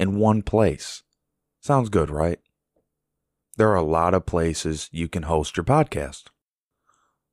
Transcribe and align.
in 0.00 0.16
one 0.16 0.40
place. 0.40 1.02
Sounds 1.60 1.90
good, 1.90 2.10
right? 2.10 2.40
There 3.58 3.68
are 3.68 3.76
a 3.76 3.82
lot 3.82 4.14
of 4.14 4.24
places 4.24 4.88
you 4.90 5.08
can 5.08 5.24
host 5.24 5.58
your 5.58 5.64
podcast. 5.64 6.28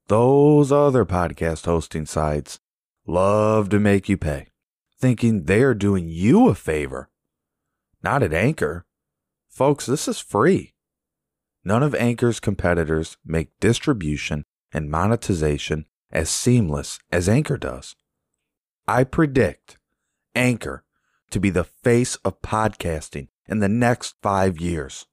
Those 0.08 0.70
other 0.70 1.06
podcast 1.06 1.66
hosting 1.66 2.06
sites 2.06 2.60
love 3.08 3.70
to 3.70 3.80
make 3.80 4.10
you 4.10 4.18
pay, 4.18 4.48
thinking 5.00 5.44
they're 5.46 5.74
doing 5.74 6.10
you 6.10 6.50
a 6.50 6.56
favor. 6.56 7.10
Not 8.04 8.22
at 8.22 8.34
Anchor. 8.34 8.86
Folks, 9.50 9.86
this 9.86 10.10
is 10.10 10.20
free. 10.20 10.74
None 11.64 11.84
of 11.84 11.96
Anchor's 11.96 12.42
competitors 12.42 13.16
make 13.26 13.58
distribution 13.62 14.44
and 14.74 14.92
monetization 14.92 15.86
as 16.12 16.30
seamless 16.30 17.00
as 17.14 17.30
Anchor 17.30 17.58
does. 17.58 17.96
I 18.90 19.06
predict 19.06 19.78
Anchor 20.36 20.84
to 21.32 21.40
be 21.40 21.50
the 21.50 21.64
face 21.64 22.16
of 22.18 22.42
podcasting 22.42 23.30
in 23.48 23.60
the 23.60 23.70
next 23.70 24.16
five 24.22 24.60
years. 24.60 25.06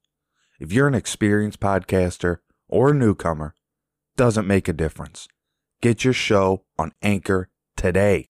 If 0.61 0.73
you're 0.73 0.89
an 0.89 0.95
experienced 0.95 1.61
podcaster 1.61 2.39
or 2.69 2.91
a 2.91 2.95
newcomer, 2.95 3.55
doesn't 4.17 4.47
make 4.47 4.69
a 4.69 4.73
difference. 4.73 5.29
Get 5.81 6.05
your 6.05 6.13
show 6.13 6.65
on 6.79 6.93
Anchor 7.03 7.49
today. 7.77 8.29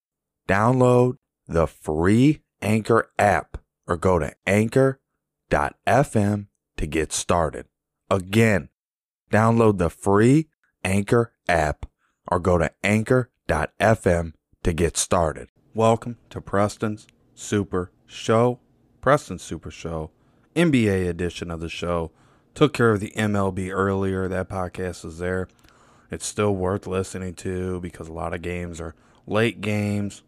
Download 0.49 1.17
the 1.47 1.67
free 1.67 2.43
Anchor 2.63 3.11
app 3.19 3.59
or 3.87 3.97
go 3.97 4.19
to 4.19 4.35
anchor.fm 4.47 6.47
to 6.77 6.87
get 6.87 7.13
started. 7.13 7.67
Again, 8.11 8.69
download 9.31 9.79
the 9.79 9.91
free 9.91 10.49
Anchor 10.83 11.33
app 11.49 11.87
or 12.31 12.39
go 12.39 12.59
to 12.59 12.73
anchor.fm 12.83 14.33
to 14.63 14.73
get 14.73 14.97
started. 14.97 15.49
Welcome 15.75 16.19
to 16.31 16.41
Preston's 16.41 17.07
Super 17.35 17.91
Show. 18.07 18.61
Preston 19.05 19.39
Super 19.39 19.71
Show, 19.71 20.13
NBA 20.57 21.07
edition 21.07 21.51
of 21.51 21.61
the 21.61 21.69
show. 21.69 22.11
Took 22.55 22.73
care 22.73 22.91
of 22.91 23.01
the 23.01 23.13
MLB 23.15 23.71
earlier. 23.71 24.29
That 24.29 24.49
podcast 24.49 25.05
is 25.05 25.19
there. 25.19 25.47
It's 26.11 26.25
still 26.25 26.57
worth 26.57 26.87
listening 26.87 27.35
to 27.35 27.81
because 27.81 28.09
a 28.09 28.15
lot 28.15 28.33
of 28.33 28.41
games 28.41 28.81
are 28.81 28.95
late 29.27 29.61
games, 29.61 30.23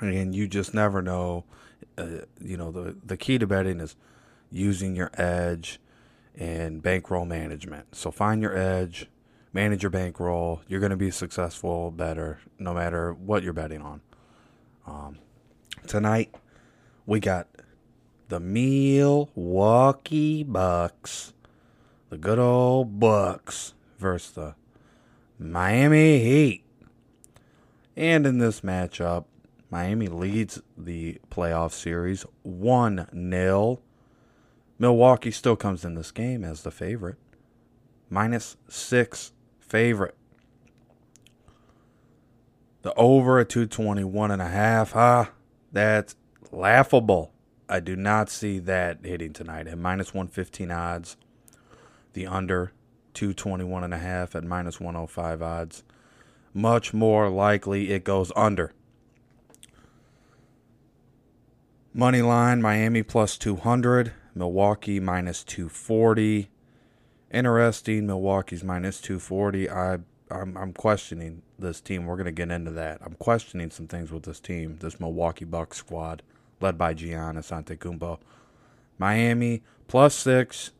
and 0.00 0.34
you 0.34 0.48
just 0.48 0.72
never 0.72 1.02
know. 1.02 1.44
Uh, 1.98 2.24
you 2.40 2.56
know, 2.56 2.70
the 2.70 2.96
the 3.04 3.18
key 3.18 3.36
to 3.36 3.46
betting 3.46 3.78
is 3.78 3.94
using 4.50 4.96
your 4.96 5.10
edge 5.14 5.78
and 6.34 6.82
bankroll 6.82 7.26
management. 7.26 7.94
So 7.94 8.10
find 8.10 8.40
your 8.40 8.56
edge, 8.56 9.06
manage 9.52 9.82
your 9.82 9.90
bankroll. 9.90 10.62
You're 10.66 10.80
going 10.80 10.90
to 10.90 10.96
be 10.96 11.10
successful 11.10 11.90
better 11.90 12.38
no 12.58 12.72
matter 12.72 13.12
what 13.12 13.42
you're 13.42 13.52
betting 13.52 13.82
on. 13.82 14.00
Um, 14.86 15.18
tonight 15.86 16.34
we 17.06 17.20
got 17.20 17.48
the 18.28 18.40
Milwaukee 18.40 20.42
Bucks, 20.42 21.32
the 22.10 22.16
good 22.16 22.38
old 22.38 22.98
Bucks 22.98 23.74
versus 23.98 24.32
the 24.32 24.54
Miami 25.38 26.20
Heat. 26.20 26.64
And 27.96 28.26
in 28.26 28.38
this 28.38 28.62
matchup, 28.62 29.24
Miami 29.70 30.08
leads 30.08 30.60
the 30.76 31.18
playoff 31.30 31.72
series 31.72 32.24
1 32.42 33.30
0. 33.30 33.80
Milwaukee 34.78 35.30
still 35.30 35.56
comes 35.56 35.84
in 35.84 35.94
this 35.94 36.10
game 36.10 36.44
as 36.44 36.62
the 36.62 36.70
favorite. 36.70 37.16
Minus 38.10 38.56
six 38.68 39.32
favorite. 39.60 40.16
The 42.82 42.92
over 42.94 43.38
at 43.38 43.48
221 43.48 44.30
and 44.30 44.42
a 44.42 44.48
half. 44.48 44.92
Huh? 44.92 45.26
That's 45.72 46.14
laughable. 46.50 47.32
I 47.68 47.80
do 47.80 47.96
not 47.96 48.28
see 48.28 48.58
that 48.60 48.98
hitting 49.02 49.32
tonight 49.32 49.66
at 49.66 49.78
minus 49.78 50.12
115 50.12 50.70
odds. 50.70 51.16
The 52.12 52.26
under 52.26 52.72
221 53.14 53.84
and 53.84 53.94
a 53.94 53.98
half 53.98 54.34
at 54.34 54.44
minus 54.44 54.78
105 54.78 55.42
odds. 55.42 55.82
Much 56.52 56.92
more 56.92 57.30
likely 57.30 57.90
it 57.90 58.04
goes 58.04 58.30
under. 58.36 58.72
Money 61.94 62.22
line 62.22 62.60
Miami 62.60 63.02
plus 63.02 63.36
200, 63.38 64.12
Milwaukee 64.34 65.00
minus 65.00 65.44
240. 65.44 66.50
Interesting, 67.30 68.06
Milwaukee's 68.06 68.64
minus 68.64 69.00
240. 69.00 69.70
I 69.70 69.98
I'm, 70.32 70.56
I'm 70.56 70.72
questioning 70.72 71.42
this 71.58 71.80
team. 71.80 72.06
We're 72.06 72.16
going 72.16 72.26
to 72.26 72.32
get 72.32 72.50
into 72.50 72.70
that. 72.72 73.00
I'm 73.04 73.14
questioning 73.14 73.70
some 73.70 73.86
things 73.86 74.10
with 74.10 74.24
this 74.24 74.40
team, 74.40 74.78
this 74.80 74.98
Milwaukee 74.98 75.44
Bucks 75.44 75.76
squad, 75.78 76.22
led 76.60 76.78
by 76.78 76.94
Giannis 76.94 77.50
Antetokounmpo. 77.50 78.18
Miami 78.98 79.62
plus 79.88 80.14
six, 80.14 80.72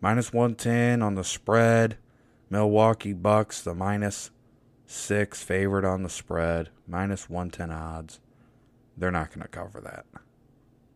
minus 0.00 0.32
110 0.32 1.02
on 1.02 1.14
the 1.14 1.24
spread. 1.24 1.98
Milwaukee 2.48 3.12
Bucks, 3.12 3.60
the 3.60 3.74
minus 3.74 4.30
six 4.86 5.42
favorite 5.42 5.84
on 5.84 6.02
the 6.02 6.08
spread, 6.08 6.70
minus 6.86 7.28
110 7.28 7.70
odds. 7.70 8.20
They're 8.96 9.10
not 9.10 9.30
going 9.30 9.42
to 9.42 9.48
cover 9.48 9.80
that. 9.80 10.06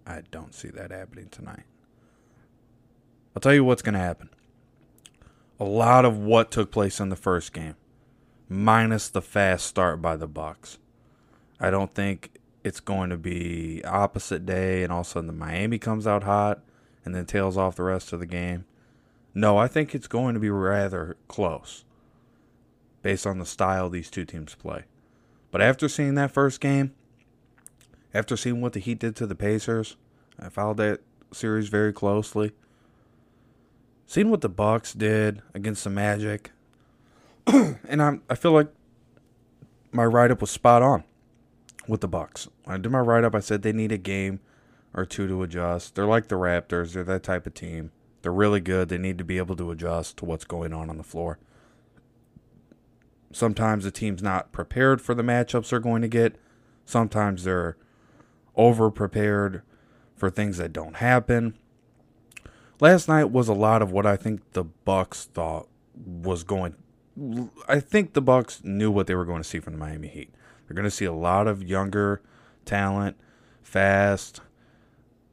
I 0.07 0.23
don't 0.31 0.55
see 0.55 0.69
that 0.69 0.91
happening 0.91 1.29
tonight. 1.31 1.65
I'll 3.35 3.41
tell 3.41 3.55
you 3.55 3.65
what's 3.65 3.83
going 3.83 3.95
to 3.95 4.01
happen. 4.01 4.31
A 5.59 5.65
lot 5.65 6.05
of 6.05 6.19
what 6.19 6.51
took 6.51 6.71
place 6.71 7.01
in 7.01 7.11
the 7.11 7.17
first 7.17 7.53
game, 7.53 7.77
minus 8.51 9.09
the 9.09 9.23
fast 9.23 9.65
start 9.65 10.03
by 10.03 10.17
the 10.17 10.27
Bucks. 10.27 10.77
I 11.61 11.71
don't 11.71 11.95
think 11.95 12.33
it's 12.65 12.81
going 12.81 13.09
to 13.11 13.17
be 13.17 13.83
opposite 13.85 14.45
day 14.45 14.83
and 14.83 14.93
all 14.93 15.03
of 15.03 15.07
a 15.07 15.11
sudden 15.11 15.29
the 15.29 15.33
Miami 15.33 15.79
comes 15.79 16.07
out 16.07 16.25
hot 16.25 16.61
and 17.05 17.15
then 17.15 17.25
tails 17.25 17.57
off 17.57 17.77
the 17.77 17.85
rest 17.85 18.13
of 18.13 18.19
the 18.19 18.27
game. 18.27 18.65
No, 19.33 19.57
I 19.57 19.69
think 19.69 19.95
it's 19.95 20.09
going 20.09 20.35
to 20.35 20.41
be 20.41 20.51
rather 20.51 21.17
close 21.29 21.85
based 23.03 23.27
on 23.27 23.39
the 23.39 23.47
style 23.47 23.89
these 23.89 24.11
two 24.11 24.25
teams 24.25 24.57
play. 24.57 24.85
But 25.53 25.63
after 25.63 25.89
seeing 25.89 26.17
that 26.17 26.33
first 26.33 26.61
game, 26.61 26.93
after 28.13 28.37
seeing 28.37 28.61
what 28.61 28.73
the 28.73 28.81
Heat 28.81 28.99
did 28.99 29.15
to 29.17 29.27
the 29.27 29.37
Pacers, 29.37 29.97
I 30.41 30.49
followed 30.49 30.79
that 30.79 31.01
series 31.33 31.69
very 31.69 31.93
closely. 31.93 32.51
Seeing 34.07 34.29
what 34.29 34.41
the 34.41 34.49
Bucks 34.49 34.93
did 34.93 35.41
against 35.55 35.85
the 35.85 35.91
Magic, 35.91 36.51
and 37.89 38.03
I'm 38.03 38.23
I 38.29 38.35
feel 38.35 38.53
like 38.53 38.69
my 39.93 40.05
write 40.05 40.31
up 40.31 40.41
was 40.41 40.51
spot 40.51 40.83
on 40.83 41.05
with 41.89 42.01
the 42.01 42.09
Bucks. 42.09 42.49
When 42.65 42.75
I 42.75 42.79
did 42.79 42.93
my 42.93 43.01
write 43.01 43.25
up, 43.25 43.35
I 43.35 43.41
said 43.41 43.63
they 43.63 43.73
need 43.73 43.93
a 43.93 43.99
game 43.99 44.41
or 44.95 45.05
two 45.05 45.27
to 45.27 45.43
adjust. 45.43 45.95
They're 45.95 46.07
like 46.07 46.29
the 46.29 46.37
Raptors. 46.37 46.93
They're 46.93 47.05
that 47.05 47.23
type 47.23 47.47
of 47.47 47.55
team. 47.55 47.93
They're 48.23 48.33
really 48.33 48.61
good. 48.61 48.89
They 48.89 48.99
need 48.99 49.19
to 49.19 49.25
be 49.25 49.39
able 49.39 49.57
to 49.57 49.71
adjust 49.71 50.19
to 50.19 50.25
what's 50.25 50.45
going 50.45 50.73
on 50.73 50.91
on 50.91 50.99
the 50.99 51.03
floor. 51.03 51.39
Sometimes 53.33 53.85
the 53.85 53.91
team's 53.91 54.23
not 54.23 54.53
prepared 54.53 55.01
for 55.01 55.15
the 55.15 55.23
matchups 55.23 55.71
they're 55.71 55.79
going 55.79 56.03
to 56.03 56.09
get. 56.09 56.37
Sometimes 56.85 57.45
they're 57.45 57.77
over 58.57 58.91
prepared 58.91 59.63
for 60.17 60.29
things 60.29 60.59
that 60.59 60.73
don't 60.73 60.97
happen. 60.97 61.57
Last 62.81 63.09
night 63.09 63.31
was 63.31 63.49
a 63.49 63.55
lot 63.55 63.83
of 63.83 63.93
what 63.93 64.07
I 64.07 64.17
think 64.17 64.53
the 64.53 64.65
Bucks 64.65 65.27
thought 65.27 65.69
was 66.05 66.43
going 66.43 66.75
I 67.69 67.81
think 67.81 68.13
the 68.13 68.23
Bucks 68.23 68.63
knew 68.65 68.91
what 68.91 69.07
they 69.07 69.15
were 69.15 69.25
going 69.25 69.43
to 69.43 69.49
see 69.49 69.61
from 69.61 69.75
the 69.75 69.79
Miami 69.79 70.09
Heat. 70.09 70.31
They're 70.67 70.75
going 70.75 70.85
to 70.85 70.91
see 70.91 71.05
a 71.05 71.13
lot 71.13 71.47
of 71.47 71.63
younger 71.63 72.23
talent, 72.65 73.17
fast, 73.63 74.41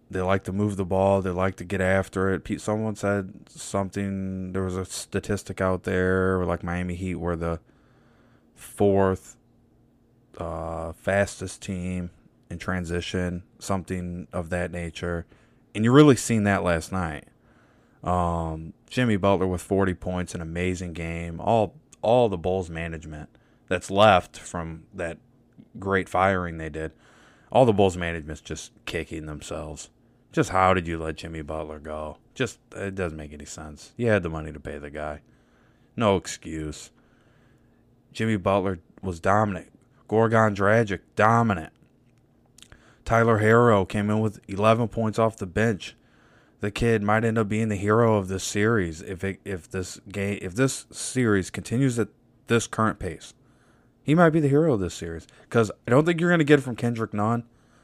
they 0.10 0.22
like 0.22 0.44
to 0.46 0.54
move 0.54 0.78
the 0.78 0.86
ball. 0.86 1.22
They 1.22 1.32
like 1.32 1.56
to 1.58 1.66
get 1.66 1.82
after 1.82 2.34
it. 2.34 2.62
Someone 2.62 2.96
said 2.96 3.50
something. 3.50 4.54
There 4.54 4.64
was 4.64 4.78
a 4.78 4.86
statistic 4.86 5.60
out 5.60 5.84
there, 5.84 6.46
like 6.46 6.64
Miami 6.64 6.96
Heat 6.96 7.16
were 7.16 7.36
the 7.36 7.60
fourth 8.56 9.36
uh, 10.38 10.94
fastest 10.94 11.62
team 11.62 12.12
in 12.50 12.58
transition, 12.58 13.44
something 13.60 14.28
of 14.32 14.50
that 14.50 14.72
nature. 14.72 15.26
And 15.76 15.84
you 15.84 15.92
really 15.92 16.16
seen 16.16 16.44
that 16.46 16.64
last 16.64 16.92
night. 16.92 17.26
Um, 18.08 18.74
Jimmy 18.90 19.18
Butler 19.18 19.48
with 19.48 19.62
40 19.62 19.94
points, 19.96 20.34
an 20.34 20.42
amazing 20.42 20.94
game. 20.94 21.42
All 21.42 21.76
all 22.02 22.30
the 22.30 22.38
Bulls 22.38 22.70
management 22.70 23.30
that's 23.68 23.92
left 23.92 24.38
from 24.38 24.84
that 24.94 25.18
great 25.78 26.08
firing 26.08 26.58
they 26.58 26.70
did. 26.70 26.94
All 27.52 27.66
the 27.66 27.74
Bulls 27.74 27.98
management's 27.98 28.42
just 28.42 28.72
kicking 28.86 29.26
themselves 29.26 29.90
Just 30.32 30.52
how 30.52 30.74
did 30.74 30.88
you 30.88 30.98
let 30.98 31.18
Jimmy 31.18 31.42
Butler 31.42 31.80
go? 31.80 32.18
Just 32.34 32.60
it 32.76 32.96
doesn't 32.96 33.18
make 33.18 33.34
any 33.34 33.46
sense. 33.46 33.92
You 33.98 34.08
had 34.08 34.24
the 34.24 34.30
money 34.30 34.54
to 34.54 34.60
pay 34.60 34.78
the 34.78 34.90
guy. 34.90 35.22
No 35.98 36.16
excuse. 36.16 36.92
Jimmy 38.14 38.38
Butler 38.38 38.80
was 39.02 39.20
dominant. 39.20 39.72
Goran 40.08 40.56
Dragic 40.56 41.02
dominant. 41.18 41.74
Tyler 43.04 43.40
Herro 43.40 43.88
came 43.88 44.10
in 44.10 44.20
with 44.20 44.40
11 44.48 44.88
points 44.90 45.20
off 45.20 45.38
the 45.38 45.46
bench. 45.46 45.96
The 46.60 46.72
kid 46.72 47.04
might 47.04 47.24
end 47.24 47.38
up 47.38 47.48
being 47.48 47.70
the 47.70 47.76
hero 47.76 48.18
of 48.18 48.28
this 48.28 48.44
series 48.44 49.02
if 49.02 49.24
it, 49.24 49.40
if 49.46 49.70
this 49.70 50.00
game 50.12 50.40
if 50.42 50.56
this 50.56 50.86
series 50.92 51.50
continues 51.50 52.00
at 52.00 52.10
this 52.48 52.66
current 52.68 53.00
pace. 53.00 53.34
He 54.02 54.16
might 54.16 54.32
be 54.32 54.40
the 54.40 54.48
hero 54.48 54.74
of 54.74 54.80
this 54.80 54.94
series 54.94 55.28
because 55.42 55.70
I 55.88 55.92
don't 55.92 56.06
think 56.06 56.20
you're 56.20 56.30
going 56.30 56.40
to 56.40 56.46
get 56.46 56.60
it 56.60 56.64
from 56.64 56.76
Kendrick 56.76 57.14
Nunn. 57.14 57.44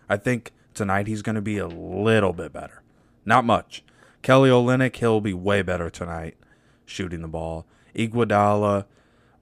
I 0.09 0.17
think 0.17 0.51
tonight 0.73 1.07
he's 1.07 1.21
going 1.21 1.35
to 1.35 1.41
be 1.41 1.57
a 1.57 1.67
little 1.67 2.33
bit 2.33 2.53
better, 2.53 2.81
not 3.25 3.45
much. 3.45 3.83
Kelly 4.21 4.49
Olynyk 4.49 4.95
he'll 4.95 5.21
be 5.21 5.33
way 5.33 5.61
better 5.61 5.89
tonight 5.89 6.37
shooting 6.85 7.21
the 7.21 7.27
ball. 7.27 7.67
Iguodala, 7.93 8.85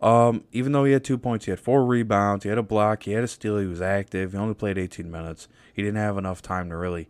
um, 0.01 0.43
even 0.51 0.71
though 0.71 0.83
he 0.83 0.93
had 0.93 1.03
two 1.03 1.17
points, 1.17 1.45
he 1.45 1.51
had 1.51 1.59
four 1.59 1.85
rebounds, 1.85 2.43
he 2.43 2.49
had 2.49 2.57
a 2.57 2.63
block, 2.63 3.03
he 3.03 3.11
had 3.11 3.23
a 3.23 3.27
steal, 3.27 3.59
he 3.59 3.67
was 3.67 3.81
active. 3.81 4.31
He 4.31 4.37
only 4.37 4.55
played 4.55 4.77
18 4.77 5.09
minutes. 5.09 5.47
He 5.73 5.83
didn't 5.83 5.97
have 5.97 6.17
enough 6.17 6.41
time 6.41 6.69
to 6.69 6.75
really 6.75 7.07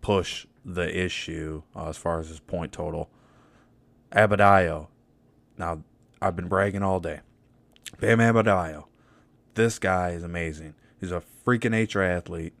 push 0.00 0.46
the 0.64 1.04
issue 1.04 1.62
uh, 1.74 1.88
as 1.88 1.96
far 1.96 2.20
as 2.20 2.28
his 2.28 2.40
point 2.40 2.72
total. 2.72 3.10
Adebayo. 4.12 4.88
Now, 5.56 5.82
I've 6.20 6.36
been 6.36 6.48
bragging 6.48 6.82
all 6.82 7.00
day. 7.00 7.20
Bam 8.00 8.18
Adebayo. 8.18 8.84
This 9.54 9.78
guy 9.78 10.10
is 10.10 10.22
amazing. 10.22 10.74
He's 11.00 11.12
a 11.12 11.22
freaking 11.44 11.72
nature 11.72 12.02
athlete. 12.02 12.54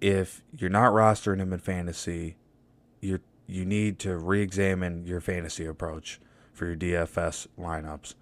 If 0.00 0.42
you're 0.56 0.70
not 0.70 0.92
rostering 0.92 1.38
him 1.38 1.52
in 1.52 1.58
fantasy, 1.58 2.36
you 3.00 3.20
you 3.46 3.64
need 3.64 3.98
to 3.98 4.16
re-examine 4.16 5.06
your 5.06 5.20
fantasy 5.20 5.66
approach 5.66 6.20
for 6.52 6.66
your 6.66 6.76
DFS 6.76 7.46
lineups. 7.58 8.14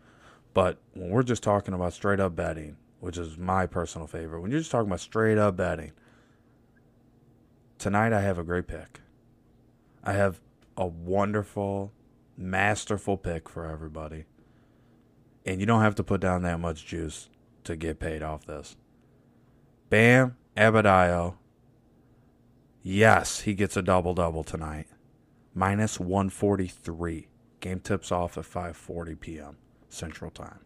But 0.54 0.78
when 0.94 1.10
we're 1.10 1.22
just 1.22 1.42
talking 1.42 1.74
about 1.74 1.92
straight 1.92 2.20
up 2.20 2.34
betting, 2.34 2.76
which 2.98 3.16
is 3.16 3.38
my 3.38 3.66
personal 3.66 4.06
favorite, 4.06 4.40
when 4.40 4.50
you're 4.50 4.60
just 4.60 4.72
talking 4.72 4.88
about 4.88 5.00
straight 5.00 5.38
up 5.38 5.56
betting, 5.56 5.92
tonight 7.80 8.12
I 8.12 8.20
have 8.20 8.38
a 8.38 8.44
great 8.44 8.68
pick. 8.68 9.00
I 10.04 10.12
have 10.12 10.40
a 10.76 10.86
wonderful, 10.86 11.92
masterful 12.36 13.16
pick 13.16 13.48
for 13.48 13.64
everybody. 13.66 14.26
And 15.44 15.58
you 15.60 15.66
don't 15.66 15.80
have 15.80 15.94
to 15.96 16.04
put 16.04 16.20
down 16.20 16.42
that 16.42 16.60
much 16.60 16.86
juice 16.86 17.30
to 17.64 17.74
get 17.74 17.98
paid 17.98 18.22
off 18.22 18.44
this. 18.44 18.76
Bam 19.88 20.36
Adebayo. 20.56 21.36
Yes, 22.82 23.40
he 23.40 23.54
gets 23.54 23.76
a 23.76 23.82
double 23.82 24.14
double 24.14 24.44
tonight. 24.44 24.86
Minus 25.54 25.98
143. 25.98 27.28
Game 27.60 27.80
tips 27.80 28.12
off 28.12 28.38
at 28.38 28.44
5:40 28.44 29.18
p.m. 29.18 29.56
Central 29.88 30.30
Time. 30.30 30.60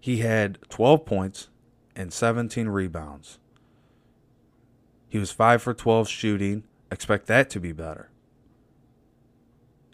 He 0.00 0.18
had 0.18 0.58
12 0.70 1.04
points 1.04 1.48
and 1.94 2.12
17 2.12 2.68
rebounds. 2.68 3.38
He 5.08 5.18
was 5.18 5.30
5 5.32 5.62
for 5.62 5.74
12 5.74 6.08
shooting. 6.08 6.64
Expect 6.90 7.26
that 7.26 7.50
to 7.50 7.60
be 7.60 7.72
better. 7.72 8.10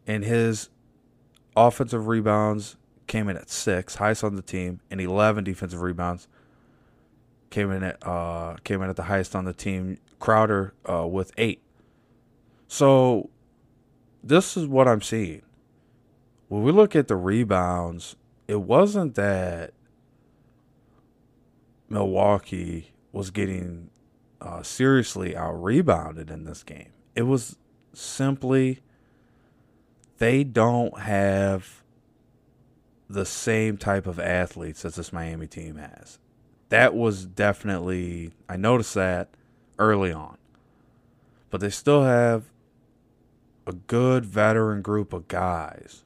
And 0.06 0.24
his 0.24 0.68
offensive 1.56 2.06
rebounds 2.06 2.76
came 3.06 3.28
in 3.28 3.36
at 3.36 3.50
6, 3.50 3.96
highest 3.96 4.24
on 4.24 4.36
the 4.36 4.42
team, 4.42 4.80
and 4.90 5.00
11 5.00 5.44
defensive 5.44 5.80
rebounds 5.80 6.28
came 7.50 7.70
in 7.70 7.82
at 7.82 8.04
uh, 8.06 8.56
came 8.64 8.82
in 8.82 8.88
at 8.88 8.96
the 8.96 9.04
highest 9.04 9.36
on 9.36 9.44
the 9.44 9.52
team. 9.52 9.98
Crowder 10.18 10.72
uh, 10.88 11.06
with 11.06 11.32
8. 11.36 11.60
So 12.68 13.28
this 14.22 14.56
is 14.56 14.66
what 14.66 14.88
I'm 14.88 15.02
seeing. 15.02 15.42
When 16.48 16.62
we 16.62 16.72
look 16.72 16.96
at 16.96 17.08
the 17.08 17.16
rebounds, 17.16 18.16
it 18.48 18.60
wasn't 18.60 19.14
that 19.16 19.72
Milwaukee 21.88 22.92
was 23.12 23.30
getting 23.30 23.90
uh, 24.42 24.62
seriously 24.62 25.36
out 25.36 25.62
rebounded 25.62 26.30
in 26.30 26.44
this 26.44 26.62
game. 26.62 26.92
It 27.14 27.22
was 27.22 27.56
simply 27.92 28.80
they 30.18 30.44
don't 30.44 30.98
have 31.00 31.82
the 33.08 33.26
same 33.26 33.76
type 33.76 34.06
of 34.06 34.18
athletes 34.18 34.84
as 34.84 34.96
this 34.96 35.12
Miami 35.12 35.46
team 35.46 35.76
has. 35.76 36.18
That 36.70 36.94
was 36.94 37.24
definitely, 37.26 38.32
I 38.48 38.56
noticed 38.56 38.94
that 38.94 39.30
early 39.78 40.12
on. 40.12 40.38
But 41.50 41.60
they 41.60 41.70
still 41.70 42.02
have 42.02 42.44
a 43.66 43.72
good 43.72 44.24
veteran 44.24 44.80
group 44.80 45.12
of 45.12 45.28
guys 45.28 46.02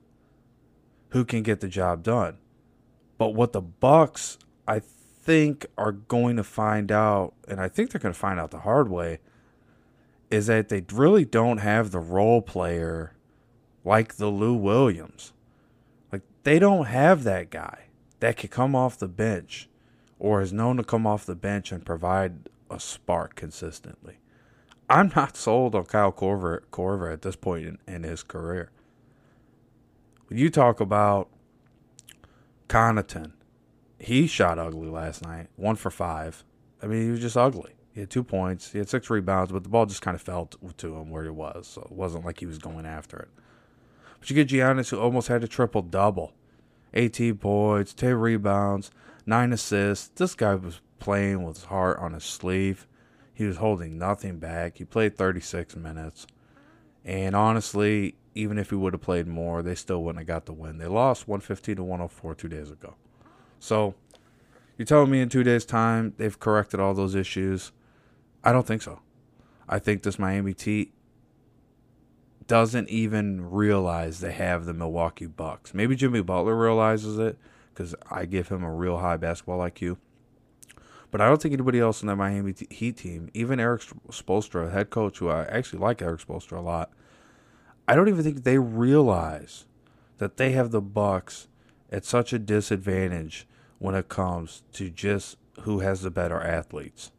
who 1.10 1.24
can 1.24 1.42
get 1.42 1.60
the 1.60 1.68
job 1.68 2.02
done. 2.02 2.38
But 3.16 3.34
what 3.34 3.52
the 3.52 3.62
Bucks 3.62 4.38
I 4.66 4.80
think 5.26 5.66
are 5.76 5.90
going 5.90 6.36
to 6.36 6.44
find 6.44 6.92
out 6.92 7.34
and 7.48 7.60
I 7.60 7.68
think 7.68 7.90
they're 7.90 8.00
going 8.00 8.14
to 8.14 8.18
find 8.18 8.38
out 8.38 8.52
the 8.52 8.60
hard 8.60 8.88
way 8.88 9.18
is 10.30 10.46
that 10.46 10.68
they 10.68 10.84
really 10.92 11.24
don't 11.24 11.58
have 11.58 11.90
the 11.90 11.98
role 11.98 12.40
player 12.40 13.12
like 13.84 14.14
the 14.14 14.28
Lou 14.28 14.54
Williams. 14.54 15.32
Like 16.12 16.22
they 16.44 16.60
don't 16.60 16.86
have 16.86 17.24
that 17.24 17.50
guy 17.50 17.86
that 18.20 18.36
could 18.36 18.52
come 18.52 18.76
off 18.76 18.98
the 18.98 19.08
bench 19.08 19.68
or 20.20 20.40
is 20.40 20.52
known 20.52 20.76
to 20.76 20.84
come 20.84 21.08
off 21.08 21.26
the 21.26 21.34
bench 21.34 21.72
and 21.72 21.84
provide 21.84 22.48
a 22.70 22.78
spark 22.78 23.34
consistently. 23.34 24.18
I'm 24.88 25.10
not 25.16 25.36
sold 25.36 25.74
on 25.74 25.86
Kyle 25.86 26.12
Corver, 26.12 26.62
Korver 26.70 27.12
at 27.12 27.22
this 27.22 27.34
point 27.34 27.66
in, 27.66 27.78
in 27.92 28.04
his 28.04 28.22
career. 28.22 28.70
When 30.28 30.38
you 30.38 30.50
talk 30.50 30.78
about 30.78 31.28
Connaughton, 32.68 33.32
he 33.98 34.26
shot 34.26 34.58
ugly 34.58 34.88
last 34.88 35.24
night, 35.24 35.48
one 35.56 35.76
for 35.76 35.90
five. 35.90 36.44
I 36.82 36.86
mean, 36.86 37.02
he 37.02 37.10
was 37.10 37.20
just 37.20 37.36
ugly. 37.36 37.72
He 37.92 38.00
had 38.00 38.10
two 38.10 38.22
points, 38.22 38.72
he 38.72 38.78
had 38.78 38.90
six 38.90 39.08
rebounds, 39.08 39.52
but 39.52 39.62
the 39.62 39.70
ball 39.70 39.86
just 39.86 40.02
kind 40.02 40.14
of 40.14 40.20
fell 40.20 40.46
to 40.76 40.96
him 40.96 41.10
where 41.10 41.24
he 41.24 41.30
was. 41.30 41.66
So 41.66 41.82
it 41.82 41.92
wasn't 41.92 42.26
like 42.26 42.40
he 42.40 42.46
was 42.46 42.58
going 42.58 42.84
after 42.84 43.16
it. 43.18 43.28
But 44.20 44.28
you 44.28 44.36
get 44.36 44.48
Giannis, 44.48 44.90
who 44.90 44.98
almost 44.98 45.28
had 45.28 45.42
a 45.42 45.48
triple 45.48 45.82
double 45.82 46.34
18 46.94 47.36
points, 47.36 47.94
10 47.94 48.14
rebounds, 48.14 48.90
9 49.24 49.52
assists. 49.52 50.08
This 50.08 50.34
guy 50.34 50.54
was 50.54 50.80
playing 50.98 51.42
with 51.42 51.56
his 51.56 51.64
heart 51.64 51.98
on 51.98 52.12
his 52.12 52.24
sleeve. 52.24 52.86
He 53.32 53.44
was 53.44 53.58
holding 53.58 53.98
nothing 53.98 54.38
back. 54.38 54.78
He 54.78 54.84
played 54.84 55.16
36 55.16 55.76
minutes. 55.76 56.26
And 57.04 57.36
honestly, 57.36 58.16
even 58.34 58.58
if 58.58 58.70
he 58.70 58.76
would 58.76 58.92
have 58.92 59.02
played 59.02 59.26
more, 59.26 59.62
they 59.62 59.74
still 59.74 60.02
wouldn't 60.02 60.20
have 60.20 60.26
got 60.26 60.46
the 60.46 60.52
win. 60.52 60.78
They 60.78 60.86
lost 60.86 61.28
115 61.28 61.76
to 61.76 61.82
104 61.82 62.34
two 62.34 62.48
days 62.48 62.70
ago. 62.70 62.94
So 63.58 63.94
you're 64.76 64.86
telling 64.86 65.10
me 65.10 65.20
in 65.20 65.28
two 65.28 65.42
days' 65.42 65.64
time 65.64 66.14
they've 66.16 66.38
corrected 66.38 66.80
all 66.80 66.94
those 66.94 67.14
issues? 67.14 67.72
I 68.44 68.52
don't 68.52 68.66
think 68.66 68.82
so. 68.82 69.00
I 69.68 69.78
think 69.78 70.02
this 70.02 70.18
Miami 70.18 70.54
Heat 70.58 70.92
doesn't 72.46 72.88
even 72.88 73.50
realize 73.50 74.20
they 74.20 74.32
have 74.32 74.64
the 74.64 74.74
Milwaukee 74.74 75.26
Bucks. 75.26 75.74
Maybe 75.74 75.96
Jimmy 75.96 76.22
Butler 76.22 76.54
realizes 76.54 77.18
it 77.18 77.36
because 77.74 77.94
I 78.10 78.24
give 78.24 78.48
him 78.48 78.62
a 78.62 78.72
real 78.72 78.98
high 78.98 79.16
basketball 79.16 79.58
IQ. 79.58 79.96
But 81.10 81.20
I 81.20 81.28
don't 81.28 81.40
think 81.40 81.54
anybody 81.54 81.80
else 81.80 82.02
in 82.02 82.08
that 82.08 82.16
Miami 82.16 82.54
Heat 82.70 82.98
team, 82.98 83.30
even 83.34 83.58
Erik 83.58 83.82
Spoelstra, 84.10 84.72
head 84.72 84.90
coach, 84.90 85.18
who 85.18 85.28
I 85.28 85.44
actually 85.44 85.78
like 85.78 86.02
Erik 86.02 86.20
Spoelstra 86.20 86.58
a 86.58 86.60
lot, 86.60 86.92
I 87.88 87.94
don't 87.94 88.08
even 88.08 88.22
think 88.22 88.44
they 88.44 88.58
realize 88.58 89.66
that 90.18 90.36
they 90.36 90.52
have 90.52 90.70
the 90.70 90.80
Bucks 90.80 91.48
at 91.90 92.04
such 92.04 92.32
a 92.32 92.38
disadvantage 92.38 93.46
when 93.78 93.94
it 93.94 94.08
comes 94.08 94.62
to 94.72 94.90
just 94.90 95.36
who 95.60 95.80
has 95.80 96.02
the 96.02 96.10
better 96.10 96.40
athletes. 96.40 97.12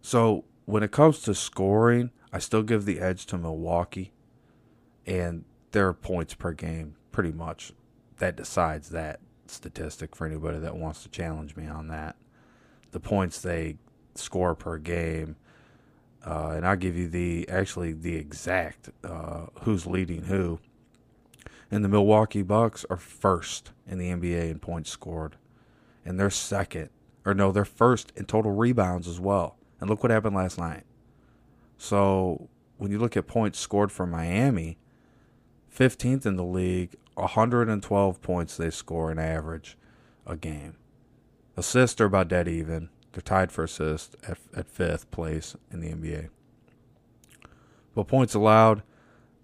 So 0.00 0.44
when 0.64 0.82
it 0.82 0.90
comes 0.90 1.20
to 1.20 1.34
scoring, 1.34 2.10
I 2.32 2.38
still 2.38 2.62
give 2.62 2.84
the 2.84 3.00
edge 3.00 3.26
to 3.26 3.38
Milwaukee, 3.38 4.12
and 5.06 5.44
their 5.72 5.92
points 5.92 6.34
per 6.34 6.52
game 6.52 6.96
pretty 7.12 7.32
much 7.32 7.72
that 8.18 8.36
decides 8.36 8.90
that 8.90 9.20
statistic 9.46 10.16
for 10.16 10.26
anybody 10.26 10.58
that 10.58 10.76
wants 10.76 11.02
to 11.02 11.08
challenge 11.08 11.56
me 11.56 11.66
on 11.66 11.88
that. 11.88 12.16
The 12.92 13.00
points 13.00 13.40
they 13.40 13.76
score 14.14 14.54
per 14.54 14.78
game, 14.78 15.36
uh, 16.24 16.52
and 16.56 16.66
I'll 16.66 16.76
give 16.76 16.96
you 16.96 17.08
the 17.08 17.48
actually 17.48 17.92
the 17.92 18.16
exact 18.16 18.90
uh, 19.04 19.46
who's 19.62 19.86
leading 19.86 20.24
who. 20.24 20.58
And 21.72 21.82
the 21.82 21.88
Milwaukee 21.88 22.42
Bucks 22.42 22.84
are 22.90 22.98
first 22.98 23.72
in 23.86 23.96
the 23.96 24.10
NBA 24.10 24.50
in 24.50 24.58
points 24.58 24.90
scored, 24.90 25.36
and 26.04 26.20
they're 26.20 26.28
second, 26.28 26.90
or 27.24 27.32
no, 27.32 27.50
they're 27.50 27.64
first 27.64 28.12
in 28.14 28.26
total 28.26 28.52
rebounds 28.52 29.08
as 29.08 29.18
well. 29.18 29.56
And 29.80 29.88
look 29.88 30.02
what 30.02 30.12
happened 30.12 30.36
last 30.36 30.58
night. 30.58 30.84
So 31.78 32.50
when 32.76 32.90
you 32.90 32.98
look 32.98 33.16
at 33.16 33.26
points 33.26 33.58
scored 33.58 33.90
for 33.90 34.06
Miami, 34.06 34.76
15th 35.74 36.26
in 36.26 36.36
the 36.36 36.44
league, 36.44 36.94
112 37.14 38.20
points 38.20 38.56
they 38.56 38.68
score 38.68 39.10
in 39.10 39.18
average 39.18 39.78
a 40.26 40.36
game. 40.36 40.76
Assists 41.56 42.02
are 42.02 42.06
about 42.06 42.28
dead 42.28 42.48
even. 42.48 42.90
They're 43.12 43.22
tied 43.22 43.50
for 43.50 43.64
assists 43.64 44.14
at, 44.28 44.36
at 44.54 44.68
fifth 44.68 45.10
place 45.10 45.56
in 45.70 45.80
the 45.80 45.88
NBA. 45.88 46.28
But 47.94 48.08
points 48.08 48.34
allowed, 48.34 48.82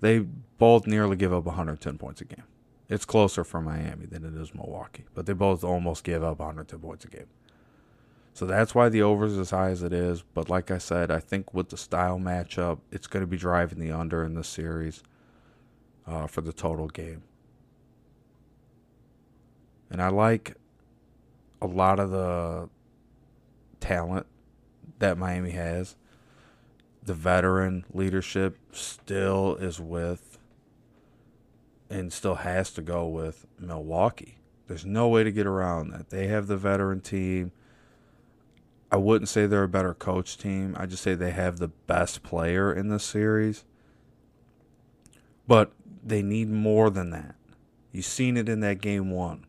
they 0.01 0.21
both 0.59 0.87
nearly 0.87 1.17
give 1.17 1.33
up 1.33 1.45
110 1.45 1.99
points 1.99 2.21
a 2.21 2.25
game. 2.25 2.45
It's 2.89 3.05
closer 3.05 3.45
for 3.45 3.61
Miami 3.61 4.07
than 4.07 4.25
it 4.25 4.35
is 4.35 4.55
Milwaukee, 4.55 5.05
but 5.15 5.27
they 5.27 5.35
both 5.35 5.63
almost 5.63 6.05
give 6.05 6.25
up 6.25 6.39
110 6.39 6.79
points 6.81 7.05
a 7.05 7.09
game. 7.09 7.27
So 8.33 8.47
that's 8.47 8.75
why 8.75 8.89
the 8.89 9.03
over 9.03 9.27
is 9.27 9.37
as 9.37 9.51
high 9.51 9.71
as 9.71 9.83
it 9.83 9.93
is. 9.93 10.23
But 10.23 10.49
like 10.49 10.71
I 10.71 10.79
said, 10.79 11.11
I 11.11 11.19
think 11.19 11.53
with 11.53 11.71
the 11.71 11.77
style 11.77 12.19
matchup, 12.19 12.79
it's 12.93 13.09
going 13.09 13.23
to 13.23 13.27
be 13.27 13.37
driving 13.37 13.81
the 13.81 13.91
under 13.91 14.23
in 14.23 14.35
this 14.35 14.49
series 14.49 15.03
uh, 16.07 16.29
for 16.29 16.41
the 16.41 16.53
total 16.53 16.87
game. 16.87 17.23
And 19.91 20.01
I 20.01 20.09
like 20.09 20.55
a 21.61 21.67
lot 21.67 21.99
of 21.99 22.11
the 22.11 22.69
talent 23.81 24.27
that 24.99 25.19
Miami 25.19 25.51
has. 25.51 25.97
The 27.09 27.15
veteran 27.15 27.87
leadership 27.91 28.59
still 28.71 29.57
is 29.57 29.81
with 29.81 30.37
and 31.89 32.13
still 32.13 32.35
has 32.35 32.71
to 32.73 32.83
go 32.83 33.09
with 33.09 33.47
Milwaukee. 33.59 34.37
There's 34.67 34.85
no 34.85 35.09
way 35.09 35.25
to 35.25 35.33
get 35.33 35.47
around 35.47 35.89
that. 35.89 36.11
They 36.11 36.27
have 36.27 36.49
the 36.49 36.59
veteran 36.59 37.01
team. 37.01 37.53
I 38.93 38.99
wouldn't 38.99 39.31
say 39.31 39.47
they're 39.47 39.63
a 39.63 39.69
better 39.69 39.95
coach 39.95 40.37
team. 40.37 40.77
I 40.79 40.85
just 40.85 41.03
say 41.03 41.15
they 41.15 41.31
have 41.31 41.57
the 41.57 41.69
best 41.69 42.23
player 42.23 42.75
in 42.75 42.89
the 42.89 43.01
series. 43.01 43.65
But 45.47 45.73
they 46.05 46.21
need 46.21 46.51
more 46.51 46.91
than 46.91 47.09
that. 47.13 47.37
You've 47.91 48.05
seen 48.05 48.37
it 48.37 48.51
in 48.51 48.61
that 48.61 48.83
game 48.83 49.11
one. 49.11 49.47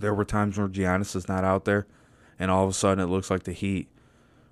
There 0.00 0.14
were 0.14 0.24
times 0.24 0.56
where 0.56 0.68
Giannis 0.68 1.14
is 1.14 1.28
not 1.28 1.44
out 1.44 1.66
there, 1.66 1.86
and 2.38 2.50
all 2.50 2.64
of 2.64 2.70
a 2.70 2.72
sudden 2.72 3.04
it 3.04 3.10
looks 3.10 3.30
like 3.30 3.42
the 3.42 3.52
Heat 3.52 3.88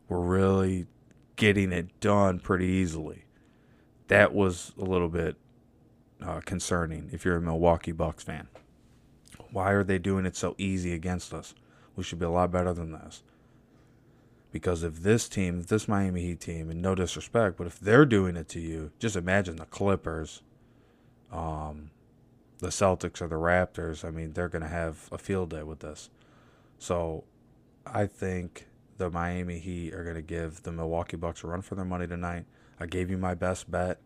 were 0.07 0.21
really 0.21 0.87
getting 1.41 1.73
it 1.73 1.99
done 2.01 2.39
pretty 2.39 2.67
easily. 2.67 3.25
That 4.09 4.35
was 4.35 4.73
a 4.79 4.85
little 4.85 5.09
bit 5.09 5.37
uh, 6.21 6.41
concerning 6.45 7.09
if 7.15 7.25
you're 7.25 7.37
a 7.37 7.41
Milwaukee 7.41 7.93
Bucks 7.93 8.23
fan. 8.23 8.47
Why 9.51 9.71
are 9.71 9.83
they 9.83 9.99
doing 9.99 10.27
it 10.27 10.37
so 10.37 10.55
easy 10.59 10.93
against 10.93 11.33
us? 11.33 11.55
We 11.97 12.05
should 12.05 12.19
be 12.19 12.27
a 12.27 12.31
lot 12.31 12.53
better 12.53 12.75
than 12.75 12.93
this. 12.93 13.23
Because 14.53 14.83
if 14.83 14.97
this 14.97 15.31
team, 15.31 15.61
if 15.61 15.69
this 15.69 15.89
Miami 15.89 16.21
Heat 16.21 16.41
team, 16.41 16.69
and 16.69 16.83
no 16.83 16.95
disrespect, 16.95 17.57
but 17.57 17.67
if 17.67 17.81
they're 17.81 18.05
doing 18.05 18.37
it 18.37 18.49
to 18.51 18.61
you, 18.61 18.93
just 18.99 19.17
imagine 19.17 19.57
the 19.57 19.65
Clippers, 19.65 20.43
um, 21.33 21.91
the 22.59 22.69
Celtics, 22.69 23.23
or 23.23 23.29
the 23.29 23.37
Raptors. 23.37 24.05
I 24.05 24.11
mean, 24.11 24.35
they're 24.35 24.51
going 24.51 24.63
to 24.63 24.69
have 24.69 25.09
a 25.11 25.17
field 25.17 25.51
day 25.51 25.63
with 25.63 25.81
this. 25.81 26.11
So 26.79 27.25
I 27.87 28.05
think 28.05 28.67
the 29.01 29.11
Miami 29.11 29.59
Heat 29.59 29.95
are 29.95 30.05
going 30.05 30.17
to 30.17 30.23
give 30.23 30.63
the 30.63 30.71
Milwaukee 30.71 31.17
Bucks 31.17 31.43
a 31.43 31.47
run 31.47 31.63
for 31.63 31.75
their 31.75 31.87
money 31.87 32.07
tonight. 32.07 32.45
I 32.79 32.85
gave 32.85 33.11
you 33.11 33.17
my 33.17 33.35
best 33.35 33.71
bet. 33.71 33.99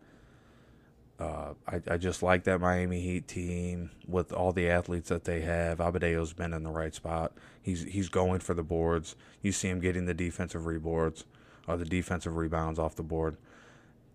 Uh, 1.19 1.53
I, 1.67 1.81
I 1.91 1.97
just 1.97 2.23
like 2.23 2.45
that 2.45 2.61
Miami 2.61 3.01
Heat 3.01 3.27
team 3.27 3.91
with 4.07 4.31
all 4.31 4.53
the 4.53 4.69
athletes 4.69 5.09
that 5.09 5.25
they 5.25 5.41
have. 5.41 5.79
Abadeo's 5.79 6.31
been 6.31 6.53
in 6.53 6.63
the 6.63 6.71
right 6.71 6.95
spot. 6.95 7.33
He's 7.61 7.83
he's 7.83 8.07
going 8.07 8.39
for 8.39 8.53
the 8.53 8.63
boards. 8.63 9.17
You 9.41 9.51
see 9.51 9.67
him 9.67 9.81
getting 9.81 10.05
the 10.05 10.13
defensive 10.13 10.61
reboards 10.61 11.25
or 11.67 11.75
the 11.75 11.85
defensive 11.85 12.37
rebounds 12.37 12.79
off 12.79 12.95
the 12.95 13.03
board. 13.03 13.35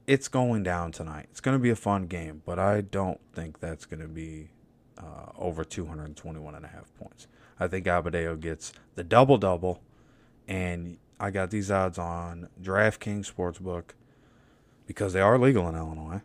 It's 0.06 0.28
going 0.28 0.62
down 0.62 0.92
tonight. 0.92 1.26
It's 1.30 1.40
going 1.40 1.56
to 1.56 1.62
be 1.62 1.70
a 1.70 1.76
fun 1.76 2.06
game, 2.06 2.40
but 2.46 2.58
I 2.58 2.80
don't 2.80 3.20
think 3.34 3.60
that's 3.60 3.84
going 3.84 4.00
to 4.00 4.08
be 4.08 4.48
uh, 4.96 5.32
over 5.38 5.62
221 5.62 6.54
and 6.54 6.64
a 6.64 6.68
half 6.68 6.90
points. 6.98 7.26
I 7.58 7.68
think 7.68 7.84
Abadeo 7.84 8.40
gets 8.40 8.72
the 8.94 9.04
double 9.04 9.36
double, 9.36 9.82
and 10.50 10.98
I 11.20 11.30
got 11.30 11.50
these 11.50 11.70
odds 11.70 11.96
on 11.96 12.48
DraftKings 12.60 13.32
Sportsbook 13.32 13.92
because 14.86 15.12
they 15.12 15.20
are 15.20 15.38
legal 15.38 15.68
in 15.68 15.76
Illinois 15.76 16.22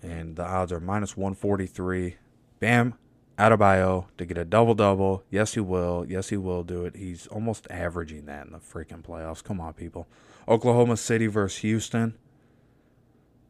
and 0.00 0.36
the 0.36 0.44
odds 0.44 0.72
are 0.72 0.78
minus 0.78 1.16
143. 1.16 2.16
Bam, 2.60 2.94
Adebayo 3.36 4.06
to 4.16 4.24
get 4.24 4.38
a 4.38 4.44
double 4.44 4.74
double. 4.74 5.24
Yes, 5.30 5.54
he 5.54 5.60
will. 5.60 6.06
Yes, 6.08 6.28
he 6.28 6.36
will 6.36 6.62
do 6.62 6.84
it. 6.84 6.94
He's 6.94 7.26
almost 7.26 7.66
averaging 7.70 8.26
that 8.26 8.46
in 8.46 8.52
the 8.52 8.58
freaking 8.58 9.02
playoffs. 9.02 9.42
Come 9.42 9.60
on, 9.60 9.74
people. 9.74 10.06
Oklahoma 10.46 10.96
City 10.96 11.26
versus 11.26 11.58
Houston. 11.60 12.14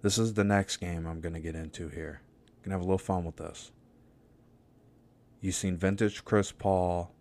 This 0.00 0.16
is 0.16 0.34
the 0.34 0.44
next 0.44 0.78
game 0.78 1.06
I'm 1.06 1.20
going 1.20 1.34
to 1.34 1.40
get 1.40 1.54
into 1.54 1.88
here. 1.88 2.22
Gonna 2.62 2.74
have 2.74 2.80
a 2.80 2.84
little 2.84 2.98
fun 2.98 3.24
with 3.24 3.36
this. 3.36 3.70
You've 5.40 5.54
seen 5.54 5.76
vintage 5.76 6.24
Chris 6.24 6.52
Paul 6.52 7.12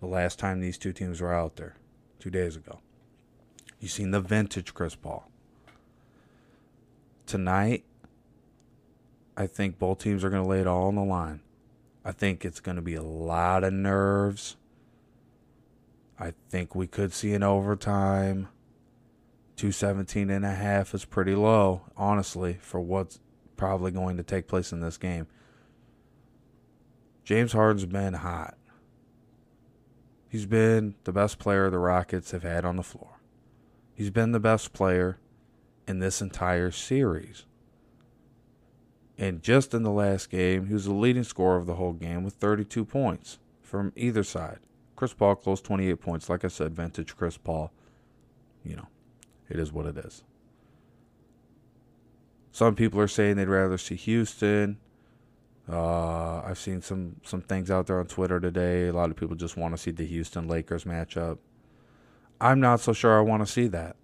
the 0.00 0.06
last 0.06 0.38
time 0.38 0.60
these 0.60 0.78
two 0.78 0.92
teams 0.92 1.20
were 1.20 1.34
out 1.34 1.56
there, 1.56 1.76
two 2.18 2.30
days 2.30 2.56
ago. 2.56 2.80
You've 3.80 3.92
seen 3.92 4.10
the 4.10 4.20
vintage 4.20 4.74
Chris 4.74 4.94
Paul. 4.94 5.30
Tonight, 7.26 7.84
I 9.36 9.46
think 9.46 9.78
both 9.78 9.98
teams 9.98 10.24
are 10.24 10.30
going 10.30 10.42
to 10.42 10.48
lay 10.48 10.60
it 10.60 10.66
all 10.66 10.88
on 10.88 10.96
the 10.96 11.04
line. 11.04 11.40
I 12.04 12.12
think 12.12 12.44
it's 12.44 12.60
going 12.60 12.76
to 12.76 12.82
be 12.82 12.94
a 12.94 13.02
lot 13.02 13.64
of 13.64 13.72
nerves. 13.72 14.56
I 16.18 16.32
think 16.48 16.74
we 16.74 16.86
could 16.86 17.12
see 17.12 17.34
an 17.34 17.42
overtime. 17.42 18.48
217 19.56 20.30
and 20.30 20.44
a 20.44 20.54
half 20.54 20.94
is 20.94 21.04
pretty 21.04 21.34
low, 21.34 21.82
honestly, 21.96 22.58
for 22.60 22.80
what's 22.80 23.20
probably 23.56 23.90
going 23.90 24.16
to 24.16 24.22
take 24.22 24.48
place 24.48 24.72
in 24.72 24.80
this 24.80 24.96
game. 24.96 25.26
James 27.24 27.52
Harden's 27.52 27.86
been 27.86 28.14
hot. 28.14 28.57
He's 30.28 30.46
been 30.46 30.94
the 31.04 31.12
best 31.12 31.38
player 31.38 31.70
the 31.70 31.78
Rockets 31.78 32.32
have 32.32 32.42
had 32.42 32.64
on 32.64 32.76
the 32.76 32.82
floor. 32.82 33.20
He's 33.94 34.10
been 34.10 34.32
the 34.32 34.40
best 34.40 34.72
player 34.72 35.18
in 35.86 35.98
this 35.98 36.20
entire 36.20 36.70
series. 36.70 37.46
And 39.16 39.42
just 39.42 39.74
in 39.74 39.82
the 39.82 39.90
last 39.90 40.30
game, 40.30 40.66
he 40.66 40.74
was 40.74 40.84
the 40.84 40.92
leading 40.92 41.24
scorer 41.24 41.56
of 41.56 41.66
the 41.66 41.74
whole 41.74 41.94
game 41.94 42.22
with 42.22 42.34
32 42.34 42.84
points 42.84 43.38
from 43.62 43.92
either 43.96 44.22
side. 44.22 44.58
Chris 44.94 45.12
Paul 45.12 45.34
closed 45.36 45.64
28 45.64 45.94
points. 46.00 46.28
Like 46.28 46.44
I 46.44 46.48
said, 46.48 46.76
vintage 46.76 47.16
Chris 47.16 47.36
Paul. 47.36 47.72
You 48.64 48.76
know, 48.76 48.88
it 49.48 49.58
is 49.58 49.72
what 49.72 49.86
it 49.86 49.96
is. 49.96 50.22
Some 52.52 52.74
people 52.74 53.00
are 53.00 53.08
saying 53.08 53.36
they'd 53.36 53.48
rather 53.48 53.78
see 53.78 53.94
Houston. 53.94 54.78
Uh, 55.70 56.40
I've 56.40 56.58
seen 56.58 56.80
some 56.80 57.16
some 57.24 57.42
things 57.42 57.70
out 57.70 57.86
there 57.86 58.00
on 58.00 58.06
Twitter 58.06 58.40
today. 58.40 58.88
A 58.88 58.92
lot 58.92 59.10
of 59.10 59.16
people 59.16 59.36
just 59.36 59.56
want 59.56 59.74
to 59.74 59.78
see 59.78 59.90
the 59.90 60.06
Houston 60.06 60.48
Lakers 60.48 60.84
matchup. 60.84 61.38
I'm 62.40 62.60
not 62.60 62.80
so 62.80 62.92
sure 62.92 63.18
I 63.18 63.20
want 63.20 63.46
to 63.46 63.52
see 63.52 63.66
that. 63.68 63.96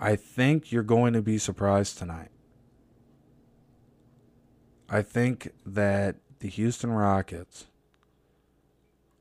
I 0.00 0.16
think 0.16 0.72
you're 0.72 0.82
going 0.82 1.12
to 1.12 1.22
be 1.22 1.38
surprised 1.38 1.98
tonight. 1.98 2.30
I 4.88 5.02
think 5.02 5.50
that 5.66 6.16
the 6.38 6.48
Houston 6.48 6.90
Rockets 6.90 7.66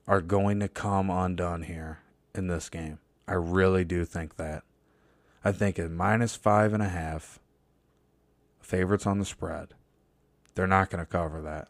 are 0.08 0.22
going 0.22 0.60
to 0.60 0.68
come 0.68 1.10
undone 1.10 1.64
here 1.64 2.00
in 2.36 2.48
this 2.48 2.70
game. 2.70 3.00
I 3.28 3.34
really 3.34 3.86
do 3.86 4.06
think 4.06 4.36
that. 4.36 4.64
I 5.44 5.52
think 5.52 5.80
at 5.80 5.92
minus 5.92 6.36
five 6.36 6.74
and 6.74 6.84
a 6.84 6.90
half, 6.90 7.40
favorites 8.62 9.08
on 9.08 9.20
the 9.20 9.26
spread, 9.26 9.74
they're 10.56 10.68
not 10.68 10.90
going 10.90 11.04
to 11.04 11.10
cover 11.10 11.42
that. 11.42 11.68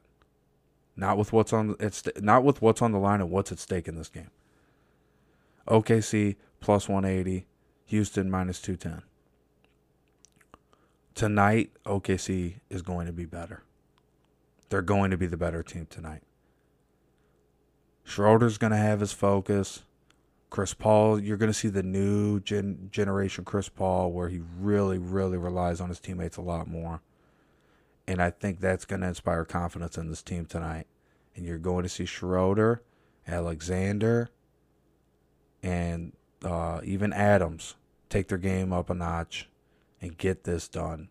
Not 0.96 1.18
with 1.18 1.34
what's 1.34 1.52
on 1.54 1.75
it's 1.80 2.04
not 2.18 2.44
with 2.44 2.62
what's 2.62 2.82
on 2.82 2.92
the 2.92 3.00
line 3.00 3.20
and 3.20 3.32
what's 3.32 3.52
at 3.52 3.60
stake 3.60 3.88
in 3.88 3.96
this 3.96 4.10
game. 4.10 4.30
OKC 5.68 6.36
plus 6.60 6.88
180, 6.88 7.46
Houston 7.86 8.30
minus 8.30 8.62
210. 8.62 9.04
Tonight, 11.16 11.72
OKC 11.86 12.56
is 12.70 12.82
going 12.82 13.06
to 13.08 13.13
be 13.13 13.25
better. 13.25 13.63
They're 14.70 14.82
going 14.82 15.12
to 15.12 15.18
be 15.18 15.28
the 15.28 15.38
better 15.38 15.62
team 15.62 15.88
tonight. 15.90 16.24
Schroeder's 18.04 18.58
going 18.58 18.72
to 18.72 18.78
have 18.78 19.00
his 19.00 19.13
focus. 19.13 19.84
Chris 20.50 20.74
Paul, 20.74 21.20
you're 21.20 21.38
going 21.38 21.52
to 21.52 21.58
see 21.58 21.70
the 21.70 21.84
new 21.84 22.40
gen- 22.40 22.90
generation 22.92 23.46
Chris 23.46 23.70
Paul 23.70 24.12
where 24.12 24.30
he 24.30 24.42
really, 24.60 24.98
really 24.98 25.38
relies 25.38 25.80
on 25.80 25.90
his 25.90 26.00
teammates 26.00 26.38
a 26.38 26.42
lot 26.42 26.68
more. 26.68 27.02
And 28.07 28.22
I 28.22 28.29
think 28.31 28.60
that's 28.60 28.86
going 28.86 29.01
to 29.01 29.07
inspire 29.07 29.45
confidence 29.45 29.98
in 29.98 30.10
this 30.10 30.22
team 30.22 30.45
tonight. 30.45 30.88
And 31.36 31.45
you're 31.45 31.57
going 31.57 31.83
to 31.83 31.89
see 31.89 32.05
Schroeder, 32.05 32.83
Alexander, 33.27 34.29
and 35.62 36.13
uh, 36.43 36.81
even 36.83 37.13
Adams 37.13 37.75
take 38.10 38.27
their 38.27 38.38
game 38.38 38.74
up 38.74 38.89
a 38.89 38.93
notch 38.93 39.48
and 40.01 40.17
get 40.17 40.43
this 40.43 40.67
done. 40.67 41.10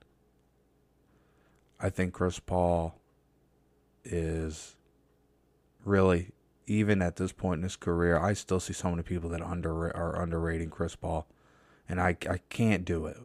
I 1.81 1.91
think 1.91 2.13
Chris 2.13 2.39
Paul 2.39 3.01
is 4.05 4.77
really 5.85 6.31
even 6.67 7.03
at 7.03 7.17
this 7.17 7.33
point 7.33 7.59
in 7.59 7.65
his 7.65 7.77
career, 7.77 8.19
I 8.19 8.35
still 8.35 8.61
see 8.61 8.73
so 8.73 8.91
many 8.91 9.03
people 9.03 9.29
that 9.31 9.43
under 9.43 9.95
are 9.97 10.21
underrating 10.21 10.71
Chris 10.71 10.95
Paul, 10.95 11.27
and 11.89 12.01
I 12.01 12.17
I 12.31 12.39
can't 12.49 12.85
do 12.85 13.07
it 13.07 13.19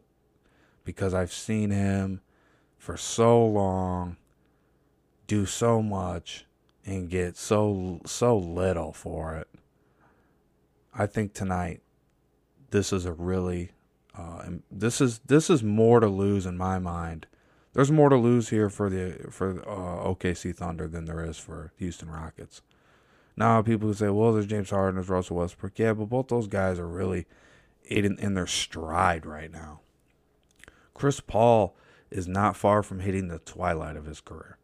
because 0.84 1.14
I've 1.14 1.32
seen 1.32 1.70
him 1.70 2.20
for 2.78 2.96
so 2.96 3.44
long 3.44 4.16
do 5.26 5.44
so 5.44 5.82
much 5.82 6.46
and 6.86 7.10
get 7.10 7.36
so 7.36 8.00
so 8.06 8.36
little 8.36 8.92
for 8.92 9.34
it. 9.34 9.48
I 10.94 11.06
think 11.06 11.34
tonight 11.34 11.82
this 12.70 12.92
is 12.92 13.04
a 13.04 13.12
really 13.12 13.72
uh, 14.16 14.44
this 14.70 15.00
is 15.00 15.20
this 15.20 15.50
is 15.50 15.62
more 15.62 16.00
to 16.00 16.08
lose 16.08 16.46
in 16.46 16.56
my 16.56 16.78
mind. 16.78 17.26
There's 17.74 17.92
more 17.92 18.08
to 18.08 18.16
lose 18.16 18.48
here 18.48 18.70
for 18.70 18.88
the 18.88 19.30
for 19.30 19.60
uh, 19.68 20.08
OKC 20.08 20.56
Thunder 20.56 20.88
than 20.88 21.04
there 21.04 21.22
is 21.24 21.36
for 21.36 21.72
Houston 21.76 22.10
Rockets. 22.10 22.62
Now 23.36 23.62
people 23.62 23.92
say, 23.94 24.08
well, 24.08 24.32
there's 24.32 24.46
James 24.46 24.70
Harden, 24.70 24.96
there's 24.96 25.08
Russell 25.08 25.36
Westbrook. 25.36 25.78
Yeah, 25.78 25.92
but 25.92 26.08
both 26.08 26.28
those 26.28 26.48
guys 26.48 26.78
are 26.78 26.88
really 26.88 27.26
in, 27.84 28.18
in 28.18 28.34
their 28.34 28.48
stride 28.48 29.24
right 29.24 29.52
now. 29.52 29.80
Chris 30.92 31.20
Paul 31.20 31.76
is 32.10 32.26
not 32.28 32.56
far 32.56 32.82
from 32.82 33.00
hitting 33.00 33.28
the 33.28 33.38
twilight 33.38 33.96
of 33.96 34.06
his 34.06 34.20
career. 34.20 34.58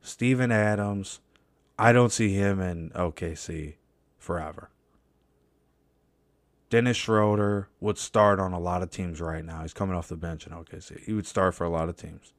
Steven 0.00 0.50
Adams, 0.50 1.20
I 1.78 1.92
don't 1.92 2.12
see 2.12 2.32
him 2.32 2.60
in 2.60 2.90
OKC 2.90 3.74
forever. 4.18 4.70
Dennis 6.70 6.96
Schroeder 6.96 7.68
would 7.80 7.98
start 7.98 8.40
on 8.40 8.52
a 8.52 8.58
lot 8.58 8.82
of 8.82 8.90
teams 8.90 9.20
right 9.20 9.44
now. 9.44 9.60
He's 9.60 9.74
coming 9.74 9.94
off 9.94 10.08
the 10.08 10.16
bench 10.16 10.46
in 10.46 10.52
OKC. 10.52 11.04
He 11.04 11.12
would 11.12 11.26
start 11.26 11.54
for 11.54 11.64
a 11.64 11.68
lot 11.68 11.88
of 11.90 11.96
teams. 11.96 12.32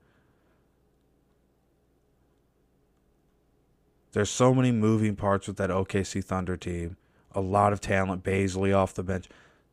There's 4.13 4.29
so 4.29 4.53
many 4.53 4.71
moving 4.71 5.15
parts 5.15 5.47
with 5.47 5.57
that 5.57 5.69
OKC 5.69 6.23
Thunder 6.23 6.57
team. 6.57 6.97
A 7.33 7.41
lot 7.41 7.73
of 7.73 7.81
talent. 7.81 8.23
Bazley 8.23 8.75
off 8.75 8.93
the 8.93 9.03
bench. 9.03 9.27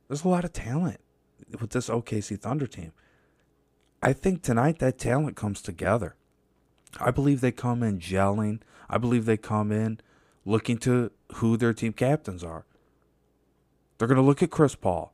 There's 0.08 0.24
a 0.24 0.28
lot 0.28 0.44
of 0.44 0.52
talent 0.52 1.00
with 1.58 1.70
this 1.70 1.88
OKC 1.88 2.38
Thunder 2.38 2.66
team. 2.66 2.92
I 4.02 4.12
think 4.14 4.42
tonight 4.42 4.78
that 4.78 4.98
talent 4.98 5.36
comes 5.36 5.60
together. 5.60 6.14
I 6.98 7.10
believe 7.10 7.40
they 7.40 7.52
come 7.52 7.82
in 7.82 7.98
gelling. 7.98 8.60
I 8.88 8.98
believe 8.98 9.26
they 9.26 9.36
come 9.36 9.70
in 9.70 10.00
looking 10.44 10.78
to 10.78 11.10
who 11.34 11.56
their 11.56 11.74
team 11.74 11.92
captains 11.92 12.42
are. 12.42 12.64
They're 13.98 14.08
going 14.08 14.16
to 14.16 14.22
look 14.22 14.42
at 14.42 14.50
Chris 14.50 14.74
Paul. 14.74 15.12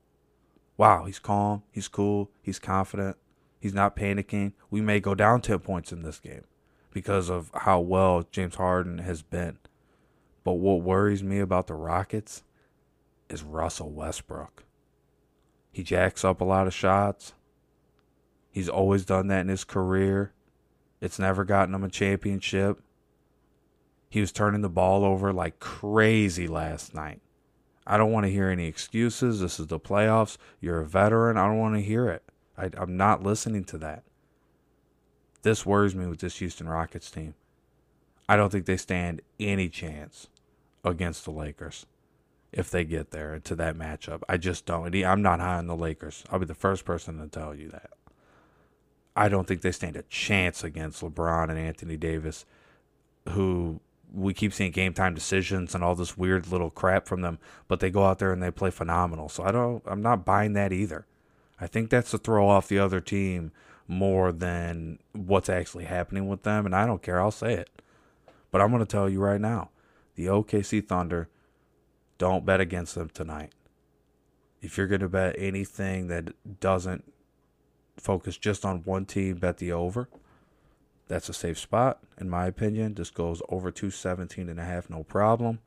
Wow, 0.76 1.04
he's 1.04 1.18
calm, 1.18 1.62
he's 1.72 1.88
cool, 1.88 2.30
he's 2.42 2.58
confident, 2.58 3.16
he's 3.58 3.74
not 3.74 3.96
panicking. 3.96 4.52
We 4.70 4.80
may 4.80 5.00
go 5.00 5.14
down 5.14 5.40
10 5.40 5.58
points 5.60 5.90
in 5.90 6.02
this 6.02 6.20
game 6.20 6.44
because 6.92 7.28
of 7.28 7.50
how 7.54 7.80
well 7.80 8.26
James 8.30 8.54
Harden 8.54 8.98
has 8.98 9.22
been. 9.22 9.58
But 10.44 10.54
what 10.54 10.82
worries 10.82 11.22
me 11.22 11.40
about 11.40 11.66
the 11.66 11.74
Rockets 11.74 12.44
is 13.28 13.42
Russell 13.42 13.90
Westbrook. 13.90 14.64
He 15.72 15.82
jacks 15.82 16.24
up 16.24 16.40
a 16.40 16.44
lot 16.44 16.66
of 16.66 16.74
shots. 16.74 17.32
He's 18.56 18.70
always 18.70 19.04
done 19.04 19.26
that 19.26 19.42
in 19.42 19.48
his 19.48 19.64
career. 19.64 20.32
It's 21.02 21.18
never 21.18 21.44
gotten 21.44 21.74
him 21.74 21.84
a 21.84 21.90
championship. 21.90 22.80
He 24.08 24.18
was 24.18 24.32
turning 24.32 24.62
the 24.62 24.70
ball 24.70 25.04
over 25.04 25.30
like 25.30 25.60
crazy 25.60 26.48
last 26.48 26.94
night. 26.94 27.20
I 27.86 27.98
don't 27.98 28.12
want 28.12 28.24
to 28.24 28.32
hear 28.32 28.48
any 28.48 28.66
excuses. 28.66 29.40
This 29.40 29.60
is 29.60 29.66
the 29.66 29.78
playoffs. 29.78 30.38
You're 30.58 30.80
a 30.80 30.86
veteran. 30.86 31.36
I 31.36 31.44
don't 31.48 31.58
want 31.58 31.74
to 31.74 31.82
hear 31.82 32.08
it. 32.08 32.22
I, 32.56 32.70
am 32.78 32.96
not 32.96 33.22
listening 33.22 33.64
to 33.64 33.76
that. 33.76 34.04
This 35.42 35.66
worries 35.66 35.94
me 35.94 36.06
with 36.06 36.20
this 36.20 36.38
Houston 36.38 36.66
Rockets 36.66 37.10
team. 37.10 37.34
I 38.26 38.36
don't 38.36 38.50
think 38.50 38.64
they 38.64 38.78
stand 38.78 39.20
any 39.38 39.68
chance 39.68 40.28
against 40.82 41.26
the 41.26 41.30
Lakers 41.30 41.84
if 42.52 42.70
they 42.70 42.84
get 42.84 43.10
there 43.10 43.34
into 43.34 43.54
that 43.56 43.76
matchup. 43.76 44.22
I 44.30 44.38
just 44.38 44.64
don't. 44.64 44.94
I'm 45.04 45.20
not 45.20 45.40
high 45.40 45.58
on 45.58 45.66
the 45.66 45.76
Lakers. 45.76 46.24
I'll 46.30 46.38
be 46.38 46.46
the 46.46 46.54
first 46.54 46.86
person 46.86 47.18
to 47.18 47.28
tell 47.28 47.54
you 47.54 47.68
that. 47.68 47.90
I 49.16 49.30
don't 49.30 49.48
think 49.48 49.62
they 49.62 49.72
stand 49.72 49.96
a 49.96 50.02
chance 50.02 50.62
against 50.62 51.02
LeBron 51.02 51.48
and 51.48 51.58
Anthony 51.58 51.96
Davis, 51.96 52.44
who 53.30 53.80
we 54.12 54.34
keep 54.34 54.52
seeing 54.52 54.70
game 54.70 54.92
time 54.92 55.14
decisions 55.14 55.74
and 55.74 55.82
all 55.82 55.94
this 55.94 56.18
weird 56.18 56.48
little 56.48 56.70
crap 56.70 57.06
from 57.06 57.22
them, 57.22 57.38
but 57.66 57.80
they 57.80 57.90
go 57.90 58.04
out 58.04 58.18
there 58.18 58.32
and 58.32 58.42
they 58.42 58.50
play 58.50 58.70
phenomenal. 58.70 59.28
So 59.28 59.42
I 59.42 59.50
don't 59.52 59.82
I'm 59.86 60.02
not 60.02 60.24
buying 60.26 60.52
that 60.52 60.72
either. 60.72 61.06
I 61.58 61.66
think 61.66 61.88
that's 61.88 62.10
to 62.10 62.18
throw 62.18 62.46
off 62.48 62.68
the 62.68 62.78
other 62.78 63.00
team 63.00 63.52
more 63.88 64.32
than 64.32 64.98
what's 65.12 65.48
actually 65.48 65.84
happening 65.84 66.28
with 66.28 66.42
them, 66.42 66.66
and 66.66 66.74
I 66.74 66.86
don't 66.86 67.02
care, 67.02 67.20
I'll 67.20 67.30
say 67.30 67.54
it. 67.54 67.70
But 68.50 68.60
I'm 68.60 68.70
gonna 68.70 68.84
tell 68.84 69.08
you 69.08 69.20
right 69.20 69.40
now, 69.40 69.70
the 70.14 70.26
OKC 70.26 70.86
Thunder, 70.86 71.28
don't 72.18 72.44
bet 72.44 72.60
against 72.60 72.94
them 72.94 73.08
tonight. 73.08 73.52
If 74.60 74.76
you're 74.76 74.86
gonna 74.86 75.08
bet 75.08 75.36
anything 75.38 76.08
that 76.08 76.34
doesn't 76.60 77.04
focus 77.96 78.36
just 78.36 78.64
on 78.64 78.82
one 78.84 79.06
team, 79.06 79.36
bet 79.36 79.58
the 79.58 79.72
over. 79.72 80.08
That's 81.08 81.28
a 81.28 81.34
safe 81.34 81.58
spot, 81.58 82.00
in 82.18 82.28
my 82.28 82.46
opinion. 82.46 82.94
This 82.94 83.10
goes 83.10 83.40
over 83.48 83.70
217 83.70 84.48
and 84.48 84.58
a 84.58 84.64
half, 84.64 84.90
no 84.90 85.04
problem. 85.04 85.60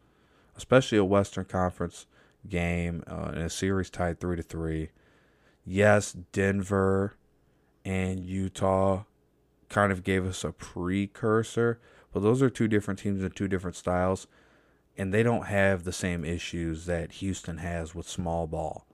Especially 0.55 0.97
a 0.97 1.05
Western 1.05 1.45
Conference 1.45 2.05
game 2.47 3.03
uh, 3.07 3.31
in 3.33 3.41
a 3.41 3.49
series 3.49 3.89
tied 3.89 4.19
three 4.19 4.35
to 4.35 4.43
three. 4.43 4.89
Yes, 5.65 6.11
Denver 6.11 7.15
and 7.85 8.19
Utah 8.19 9.03
kind 9.69 9.91
of 9.91 10.03
gave 10.03 10.25
us 10.25 10.43
a 10.43 10.51
precursor, 10.51 11.79
but 12.11 12.21
those 12.21 12.41
are 12.41 12.49
two 12.49 12.67
different 12.67 12.99
teams 12.99 13.23
and 13.23 13.33
two 13.35 13.47
different 13.47 13.77
styles, 13.77 14.27
and 14.97 15.13
they 15.13 15.23
don't 15.23 15.45
have 15.45 15.83
the 15.83 15.93
same 15.93 16.25
issues 16.25 16.85
that 16.85 17.13
Houston 17.13 17.59
has 17.59 17.95
with 17.95 18.09
small 18.09 18.47
ball 18.47 18.85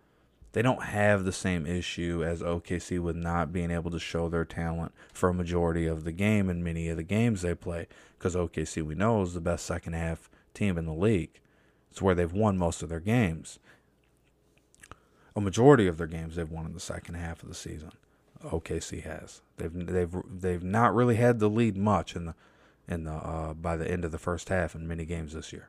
they 0.55 0.61
don't 0.61 0.83
have 0.83 1.25
the 1.25 1.33
same 1.33 1.65
issue 1.65 2.23
as 2.25 2.41
OKC 2.41 2.97
with 2.97 3.17
not 3.17 3.51
being 3.51 3.71
able 3.71 3.91
to 3.91 3.99
show 3.99 4.29
their 4.29 4.45
talent 4.45 4.93
for 5.11 5.27
a 5.27 5.33
majority 5.33 5.85
of 5.85 6.05
the 6.05 6.13
game 6.13 6.49
in 6.49 6.63
many 6.63 6.87
of 6.87 6.95
the 6.95 7.03
games 7.03 7.41
they 7.41 7.53
play. 7.53 7.89
Because 8.17 8.35
OKC, 8.35 8.81
we 8.81 8.95
know, 8.95 9.21
is 9.21 9.33
the 9.33 9.41
best 9.41 9.65
second 9.65 9.95
half 9.95 10.29
team 10.53 10.77
in 10.77 10.85
the 10.85 10.93
league. 10.93 11.41
It's 11.91 12.01
where 12.01 12.15
they've 12.15 12.31
won 12.31 12.57
most 12.57 12.81
of 12.81 12.87
their 12.87 13.01
games. 13.01 13.59
A 15.35 15.41
majority 15.41 15.87
of 15.87 15.97
their 15.97 16.07
games 16.07 16.37
they've 16.37 16.49
won 16.49 16.65
in 16.65 16.73
the 16.73 16.79
second 16.79 17.15
half 17.15 17.43
of 17.43 17.49
the 17.49 17.55
season. 17.55 17.91
OKC 18.41 19.03
has. 19.03 19.41
They've 19.57 19.73
they've 19.73 20.15
they've 20.39 20.63
not 20.63 20.95
really 20.95 21.15
had 21.15 21.39
the 21.39 21.49
lead 21.49 21.75
much 21.75 22.15
in 22.15 22.27
the 22.27 22.35
in 22.87 23.03
the 23.03 23.11
uh, 23.11 23.53
by 23.55 23.75
the 23.75 23.91
end 23.91 24.05
of 24.05 24.13
the 24.13 24.17
first 24.17 24.47
half 24.47 24.73
in 24.73 24.87
many 24.87 25.03
games 25.03 25.33
this 25.33 25.51
year. 25.51 25.67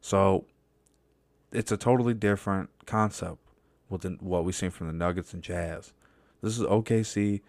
So 0.00 0.46
it's 1.52 1.70
a 1.70 1.76
totally 1.76 2.14
different 2.14 2.70
concept 2.86 3.40
what 3.88 4.02
the, 4.02 4.16
what 4.20 4.44
we've 4.44 4.54
seen 4.54 4.70
from 4.70 4.86
the 4.86 4.92
Nuggets 4.92 5.32
and 5.32 5.42
Jazz. 5.42 5.92
This 6.42 6.58
is 6.58 6.64
OKC 6.64 7.40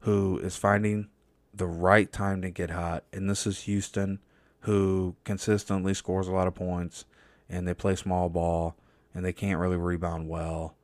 who 0.00 0.38
is 0.38 0.56
finding 0.56 1.08
the 1.54 1.66
right 1.66 2.10
time 2.10 2.42
to 2.42 2.50
get 2.50 2.70
hot, 2.70 3.04
and 3.12 3.28
this 3.28 3.46
is 3.46 3.62
Houston 3.62 4.18
who 4.60 5.14
consistently 5.24 5.94
scores 5.94 6.28
a 6.28 6.32
lot 6.32 6.46
of 6.46 6.54
points 6.54 7.04
and 7.48 7.66
they 7.66 7.74
play 7.74 7.96
small 7.96 8.28
ball 8.28 8.76
and 9.14 9.24
they 9.24 9.32
can't 9.32 9.58
really 9.58 9.76
rebound 9.76 10.28
well 10.28 10.74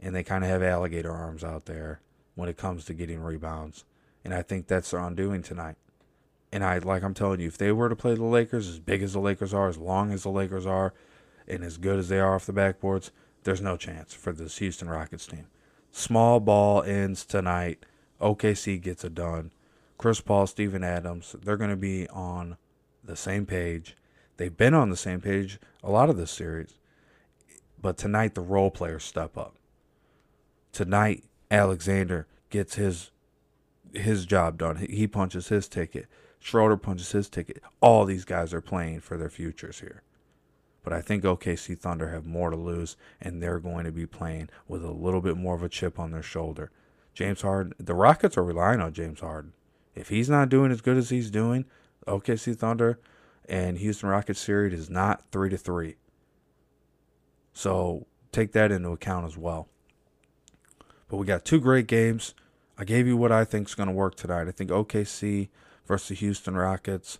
and 0.00 0.14
they 0.14 0.22
kind 0.22 0.44
of 0.44 0.50
have 0.50 0.62
alligator 0.62 1.12
arms 1.12 1.42
out 1.42 1.66
there 1.66 2.00
when 2.34 2.48
it 2.48 2.56
comes 2.56 2.84
to 2.84 2.94
getting 2.94 3.20
rebounds. 3.20 3.84
And 4.24 4.32
I 4.32 4.42
think 4.42 4.66
that's 4.66 4.92
their 4.92 5.00
undoing 5.00 5.42
tonight. 5.42 5.76
And 6.52 6.64
I 6.64 6.78
like 6.78 7.02
I'm 7.02 7.14
telling 7.14 7.40
you, 7.40 7.48
if 7.48 7.58
they 7.58 7.72
were 7.72 7.88
to 7.88 7.96
play 7.96 8.14
the 8.14 8.24
Lakers 8.24 8.68
as 8.68 8.78
big 8.78 9.02
as 9.02 9.12
the 9.12 9.20
Lakers 9.20 9.52
are, 9.52 9.68
as 9.68 9.76
long 9.76 10.12
as 10.12 10.22
the 10.22 10.30
Lakers 10.30 10.64
are, 10.64 10.94
and 11.46 11.64
as 11.64 11.76
good 11.76 11.98
as 11.98 12.08
they 12.08 12.20
are 12.20 12.34
off 12.34 12.46
the 12.46 12.52
backboards, 12.52 13.10
there's 13.44 13.60
no 13.60 13.76
chance 13.76 14.14
for 14.14 14.32
this 14.32 14.58
Houston 14.58 14.88
Rockets 14.88 15.26
team. 15.26 15.46
Small 15.90 16.40
ball 16.40 16.82
ends 16.82 17.24
tonight. 17.24 17.84
OKC 18.20 18.80
gets 18.80 19.04
it 19.04 19.14
done. 19.14 19.52
Chris 19.96 20.20
Paul, 20.20 20.46
Steven 20.46 20.84
Adams, 20.84 21.34
they're 21.42 21.56
going 21.56 21.70
to 21.70 21.76
be 21.76 22.08
on 22.08 22.56
the 23.02 23.16
same 23.16 23.46
page. 23.46 23.96
They've 24.36 24.56
been 24.56 24.74
on 24.74 24.90
the 24.90 24.96
same 24.96 25.20
page 25.20 25.58
a 25.82 25.90
lot 25.90 26.10
of 26.10 26.16
this 26.16 26.30
series. 26.30 26.74
But 27.80 27.96
tonight, 27.96 28.34
the 28.34 28.40
role 28.40 28.70
players 28.70 29.04
step 29.04 29.36
up. 29.36 29.56
Tonight, 30.72 31.24
Alexander 31.50 32.26
gets 32.50 32.74
his 32.74 33.10
his 33.94 34.26
job 34.26 34.58
done. 34.58 34.76
He 34.76 35.06
punches 35.06 35.48
his 35.48 35.66
ticket. 35.66 36.06
Schroeder 36.38 36.76
punches 36.76 37.12
his 37.12 37.28
ticket. 37.28 37.62
All 37.80 38.04
these 38.04 38.24
guys 38.24 38.52
are 38.52 38.60
playing 38.60 39.00
for 39.00 39.16
their 39.16 39.30
futures 39.30 39.80
here. 39.80 40.02
But 40.88 40.96
I 40.96 41.02
think 41.02 41.22
OKC 41.22 41.78
Thunder 41.78 42.08
have 42.08 42.24
more 42.24 42.48
to 42.48 42.56
lose, 42.56 42.96
and 43.20 43.42
they're 43.42 43.58
going 43.58 43.84
to 43.84 43.92
be 43.92 44.06
playing 44.06 44.48
with 44.66 44.82
a 44.82 44.90
little 44.90 45.20
bit 45.20 45.36
more 45.36 45.54
of 45.54 45.62
a 45.62 45.68
chip 45.68 45.98
on 45.98 46.12
their 46.12 46.22
shoulder. 46.22 46.70
James 47.12 47.42
Harden, 47.42 47.74
the 47.78 47.92
Rockets 47.92 48.38
are 48.38 48.42
relying 48.42 48.80
on 48.80 48.94
James 48.94 49.20
Harden. 49.20 49.52
If 49.94 50.08
he's 50.08 50.30
not 50.30 50.48
doing 50.48 50.72
as 50.72 50.80
good 50.80 50.96
as 50.96 51.10
he's 51.10 51.30
doing, 51.30 51.66
OKC 52.06 52.56
Thunder 52.56 52.98
and 53.46 53.76
Houston 53.76 54.08
Rockets 54.08 54.40
series 54.40 54.72
is 54.72 54.88
not 54.88 55.24
three 55.30 55.50
to 55.50 55.58
three. 55.58 55.96
So 57.52 58.06
take 58.32 58.52
that 58.52 58.72
into 58.72 58.88
account 58.88 59.26
as 59.26 59.36
well. 59.36 59.68
But 61.10 61.18
we 61.18 61.26
got 61.26 61.44
two 61.44 61.60
great 61.60 61.86
games. 61.86 62.32
I 62.78 62.86
gave 62.86 63.06
you 63.06 63.18
what 63.18 63.30
I 63.30 63.44
think 63.44 63.68
is 63.68 63.74
going 63.74 63.90
to 63.90 63.94
work 63.94 64.14
tonight. 64.14 64.48
I 64.48 64.52
think 64.52 64.70
OKC 64.70 65.50
versus 65.86 66.20
Houston 66.20 66.56
Rockets. 66.56 67.18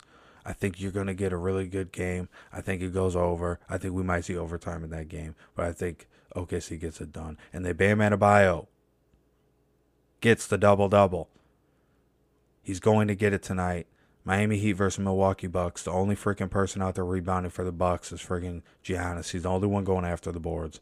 I 0.48 0.54
think 0.54 0.80
you're 0.80 0.90
going 0.90 1.08
to 1.08 1.14
get 1.14 1.34
a 1.34 1.36
really 1.36 1.66
good 1.66 1.92
game. 1.92 2.30
I 2.50 2.62
think 2.62 2.80
it 2.80 2.94
goes 2.94 3.14
over. 3.14 3.60
I 3.68 3.76
think 3.76 3.92
we 3.92 4.02
might 4.02 4.24
see 4.24 4.34
overtime 4.34 4.82
in 4.82 4.88
that 4.88 5.08
game, 5.08 5.34
but 5.54 5.66
I 5.66 5.74
think 5.74 6.08
OKC 6.34 6.80
gets 6.80 7.02
it 7.02 7.12
done. 7.12 7.36
And 7.52 7.66
then 7.66 7.76
Bam 7.76 7.98
Adebayo 7.98 8.66
gets 10.22 10.46
the 10.46 10.56
double 10.56 10.88
double. 10.88 11.28
He's 12.62 12.80
going 12.80 13.08
to 13.08 13.14
get 13.14 13.34
it 13.34 13.42
tonight. 13.42 13.88
Miami 14.24 14.56
Heat 14.56 14.72
versus 14.72 14.98
Milwaukee 14.98 15.46
Bucks. 15.46 15.82
The 15.82 15.90
only 15.90 16.16
freaking 16.16 16.50
person 16.50 16.80
out 16.80 16.94
there 16.94 17.04
rebounding 17.04 17.50
for 17.50 17.62
the 17.62 17.70
Bucks 17.70 18.10
is 18.10 18.22
freaking 18.22 18.62
Giannis. 18.82 19.32
He's 19.32 19.42
the 19.42 19.50
only 19.50 19.68
one 19.68 19.84
going 19.84 20.06
after 20.06 20.32
the 20.32 20.40
boards. 20.40 20.80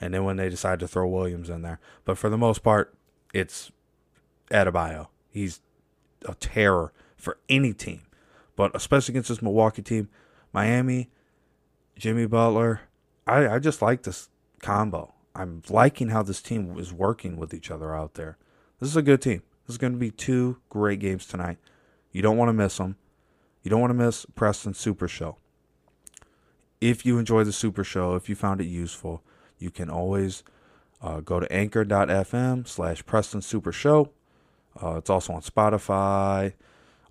And 0.00 0.14
then 0.14 0.24
when 0.24 0.36
they 0.36 0.48
decide 0.48 0.80
to 0.80 0.88
throw 0.88 1.06
Williams 1.06 1.50
in 1.50 1.60
there, 1.60 1.80
but 2.06 2.16
for 2.16 2.30
the 2.30 2.38
most 2.38 2.62
part, 2.62 2.94
it's 3.34 3.72
Adebayo. 4.50 5.08
He's 5.30 5.60
a 6.26 6.34
terror 6.34 6.94
for 7.18 7.36
any 7.50 7.74
team, 7.74 8.02
but 8.62 8.76
especially 8.76 9.10
against 9.14 9.28
this 9.28 9.42
Milwaukee 9.42 9.82
team, 9.82 10.08
Miami, 10.52 11.10
Jimmy 11.98 12.26
Butler. 12.26 12.82
I, 13.26 13.48
I 13.48 13.58
just 13.58 13.82
like 13.82 14.04
this 14.04 14.28
combo. 14.60 15.14
I'm 15.34 15.62
liking 15.68 16.10
how 16.10 16.22
this 16.22 16.40
team 16.40 16.78
is 16.78 16.92
working 16.92 17.36
with 17.36 17.52
each 17.52 17.72
other 17.72 17.92
out 17.92 18.14
there. 18.14 18.38
This 18.78 18.88
is 18.88 18.96
a 18.96 19.02
good 19.02 19.20
team. 19.20 19.42
This 19.66 19.74
is 19.74 19.78
going 19.78 19.94
to 19.94 19.98
be 19.98 20.12
two 20.12 20.58
great 20.68 21.00
games 21.00 21.26
tonight. 21.26 21.58
You 22.12 22.22
don't 22.22 22.36
want 22.36 22.50
to 22.50 22.52
miss 22.52 22.76
them. 22.76 22.94
You 23.64 23.70
don't 23.72 23.80
want 23.80 23.90
to 23.90 23.94
miss 23.94 24.26
Preston 24.36 24.74
Super 24.74 25.08
Show. 25.08 25.38
If 26.80 27.04
you 27.04 27.18
enjoy 27.18 27.42
the 27.42 27.52
Super 27.52 27.82
Show, 27.82 28.14
if 28.14 28.28
you 28.28 28.36
found 28.36 28.60
it 28.60 28.66
useful, 28.66 29.24
you 29.58 29.72
can 29.72 29.90
always 29.90 30.44
uh, 31.02 31.18
go 31.18 31.40
to 31.40 31.52
anchor.fm 31.52 32.68
slash 32.68 33.04
Preston 33.06 33.42
Super 33.42 33.72
Show. 33.72 34.12
Uh, 34.80 34.98
it's 34.98 35.10
also 35.10 35.32
on 35.32 35.42
Spotify, 35.42 36.52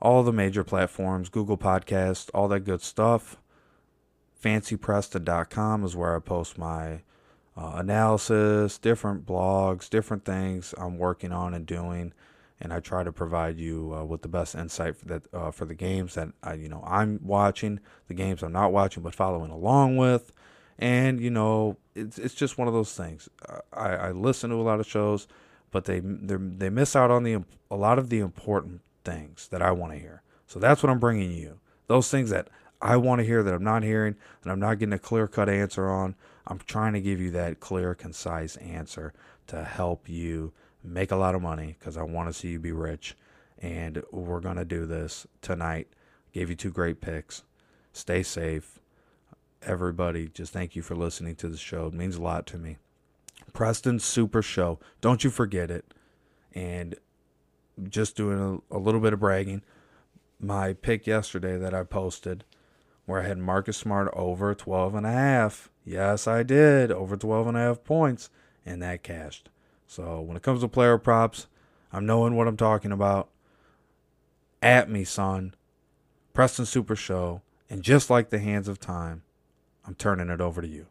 all 0.01 0.23
the 0.23 0.33
major 0.33 0.63
platforms, 0.63 1.29
Google 1.29 1.57
Podcast, 1.57 2.29
all 2.33 2.47
that 2.47 2.61
good 2.61 2.81
stuff. 2.81 3.37
FancyPreston.com 4.41 5.83
is 5.83 5.95
where 5.95 6.15
I 6.15 6.19
post 6.19 6.57
my 6.57 7.01
uh, 7.55 7.73
analysis, 7.75 8.77
different 8.79 9.25
blogs, 9.25 9.89
different 9.89 10.25
things 10.25 10.73
I'm 10.77 10.97
working 10.97 11.31
on 11.31 11.53
and 11.53 11.65
doing, 11.65 12.13
and 12.59 12.73
I 12.73 12.79
try 12.79 13.03
to 13.03 13.11
provide 13.11 13.59
you 13.59 13.93
uh, 13.95 14.03
with 14.03 14.23
the 14.23 14.27
best 14.27 14.55
insight 14.55 14.97
for 14.97 15.05
that 15.05 15.33
uh, 15.33 15.51
for 15.51 15.65
the 15.65 15.75
games 15.75 16.15
that 16.15 16.29
I, 16.41 16.53
you 16.53 16.69
know 16.69 16.83
I'm 16.87 17.19
watching, 17.23 17.79
the 18.07 18.13
games 18.15 18.41
I'm 18.41 18.51
not 18.51 18.71
watching 18.71 19.03
but 19.03 19.13
following 19.13 19.51
along 19.51 19.97
with, 19.97 20.31
and 20.79 21.19
you 21.19 21.29
know 21.29 21.77
it's 21.93 22.17
it's 22.17 22.33
just 22.33 22.57
one 22.57 22.67
of 22.67 22.73
those 22.73 22.95
things. 22.95 23.29
I, 23.73 23.89
I 23.89 24.11
listen 24.11 24.49
to 24.49 24.55
a 24.55 24.63
lot 24.63 24.79
of 24.79 24.87
shows, 24.87 25.27
but 25.69 25.85
they 25.85 25.99
they 25.99 26.69
miss 26.69 26.95
out 26.95 27.11
on 27.11 27.23
the 27.23 27.43
a 27.69 27.75
lot 27.75 27.99
of 27.99 28.09
the 28.09 28.19
important 28.19 28.81
things 29.03 29.47
that 29.49 29.61
I 29.61 29.71
want 29.71 29.93
to 29.93 29.99
hear. 29.99 30.21
So 30.47 30.59
that's 30.59 30.83
what 30.83 30.89
I'm 30.89 30.99
bringing 30.99 31.31
you. 31.31 31.59
Those 31.87 32.09
things 32.09 32.29
that 32.29 32.49
I 32.81 32.97
want 32.97 33.19
to 33.19 33.25
hear 33.25 33.43
that 33.43 33.53
I'm 33.53 33.63
not 33.63 33.83
hearing, 33.83 34.15
that 34.41 34.51
I'm 34.51 34.59
not 34.59 34.79
getting 34.79 34.93
a 34.93 34.99
clear 34.99 35.27
cut 35.27 35.49
answer 35.49 35.89
on. 35.89 36.15
I'm 36.47 36.59
trying 36.59 36.93
to 36.93 37.01
give 37.01 37.21
you 37.21 37.31
that 37.31 37.59
clear, 37.59 37.93
concise 37.93 38.57
answer 38.57 39.13
to 39.47 39.63
help 39.63 40.09
you 40.09 40.53
make 40.83 41.11
a 41.11 41.15
lot 41.15 41.35
of 41.35 41.41
money 41.41 41.75
because 41.77 41.97
I 41.97 42.03
want 42.03 42.29
to 42.29 42.33
see 42.33 42.49
you 42.49 42.59
be 42.59 42.71
rich. 42.71 43.15
And 43.59 44.01
we're 44.11 44.39
going 44.39 44.55
to 44.55 44.65
do 44.65 44.85
this 44.85 45.27
tonight. 45.41 45.87
Gave 46.33 46.49
you 46.49 46.55
two 46.55 46.71
great 46.71 47.01
picks. 47.01 47.43
Stay 47.93 48.23
safe. 48.23 48.79
Everybody, 49.61 50.29
just 50.29 50.51
thank 50.51 50.75
you 50.75 50.81
for 50.81 50.95
listening 50.95 51.35
to 51.35 51.47
the 51.47 51.57
show. 51.57 51.87
It 51.87 51.93
means 51.93 52.15
a 52.15 52.21
lot 52.21 52.47
to 52.47 52.57
me. 52.57 52.77
Preston's 53.53 54.03
Super 54.03 54.41
Show. 54.41 54.79
Don't 55.01 55.23
you 55.23 55.29
forget 55.29 55.69
it. 55.69 55.93
And 56.53 56.95
just 57.89 58.15
doing 58.15 58.61
a, 58.71 58.77
a 58.77 58.79
little 58.79 58.99
bit 58.99 59.13
of 59.13 59.19
bragging. 59.19 59.61
My 60.39 60.73
pick 60.73 61.05
yesterday 61.05 61.57
that 61.57 61.73
I 61.73 61.83
posted 61.83 62.43
where 63.05 63.21
I 63.21 63.27
had 63.27 63.37
Marcus 63.37 63.77
Smart 63.77 64.09
over 64.13 64.53
12 64.55 64.95
and 64.95 65.05
a 65.05 65.11
half. 65.11 65.69
Yes, 65.83 66.27
I 66.27 66.43
did. 66.43 66.91
Over 66.91 67.17
12 67.17 67.47
and 67.47 67.57
a 67.57 67.59
half 67.59 67.83
points. 67.83 68.29
And 68.65 68.81
that 68.81 69.03
cashed. 69.03 69.49
So 69.87 70.21
when 70.21 70.37
it 70.37 70.43
comes 70.43 70.61
to 70.61 70.67
player 70.67 70.97
props, 70.97 71.47
I'm 71.91 72.05
knowing 72.05 72.35
what 72.35 72.47
I'm 72.47 72.57
talking 72.57 72.91
about. 72.91 73.29
At 74.61 74.89
me, 74.89 75.03
son. 75.03 75.55
Preston 76.33 76.65
Super 76.65 76.95
Show. 76.95 77.41
And 77.69 77.83
just 77.83 78.09
like 78.09 78.29
the 78.29 78.39
hands 78.39 78.67
of 78.67 78.79
time, 78.79 79.23
I'm 79.85 79.95
turning 79.95 80.29
it 80.29 80.41
over 80.41 80.61
to 80.61 80.67
you. 80.67 80.85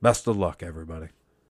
Best 0.00 0.26
of 0.26 0.36
luck, 0.36 0.62
everybody. 0.62 1.08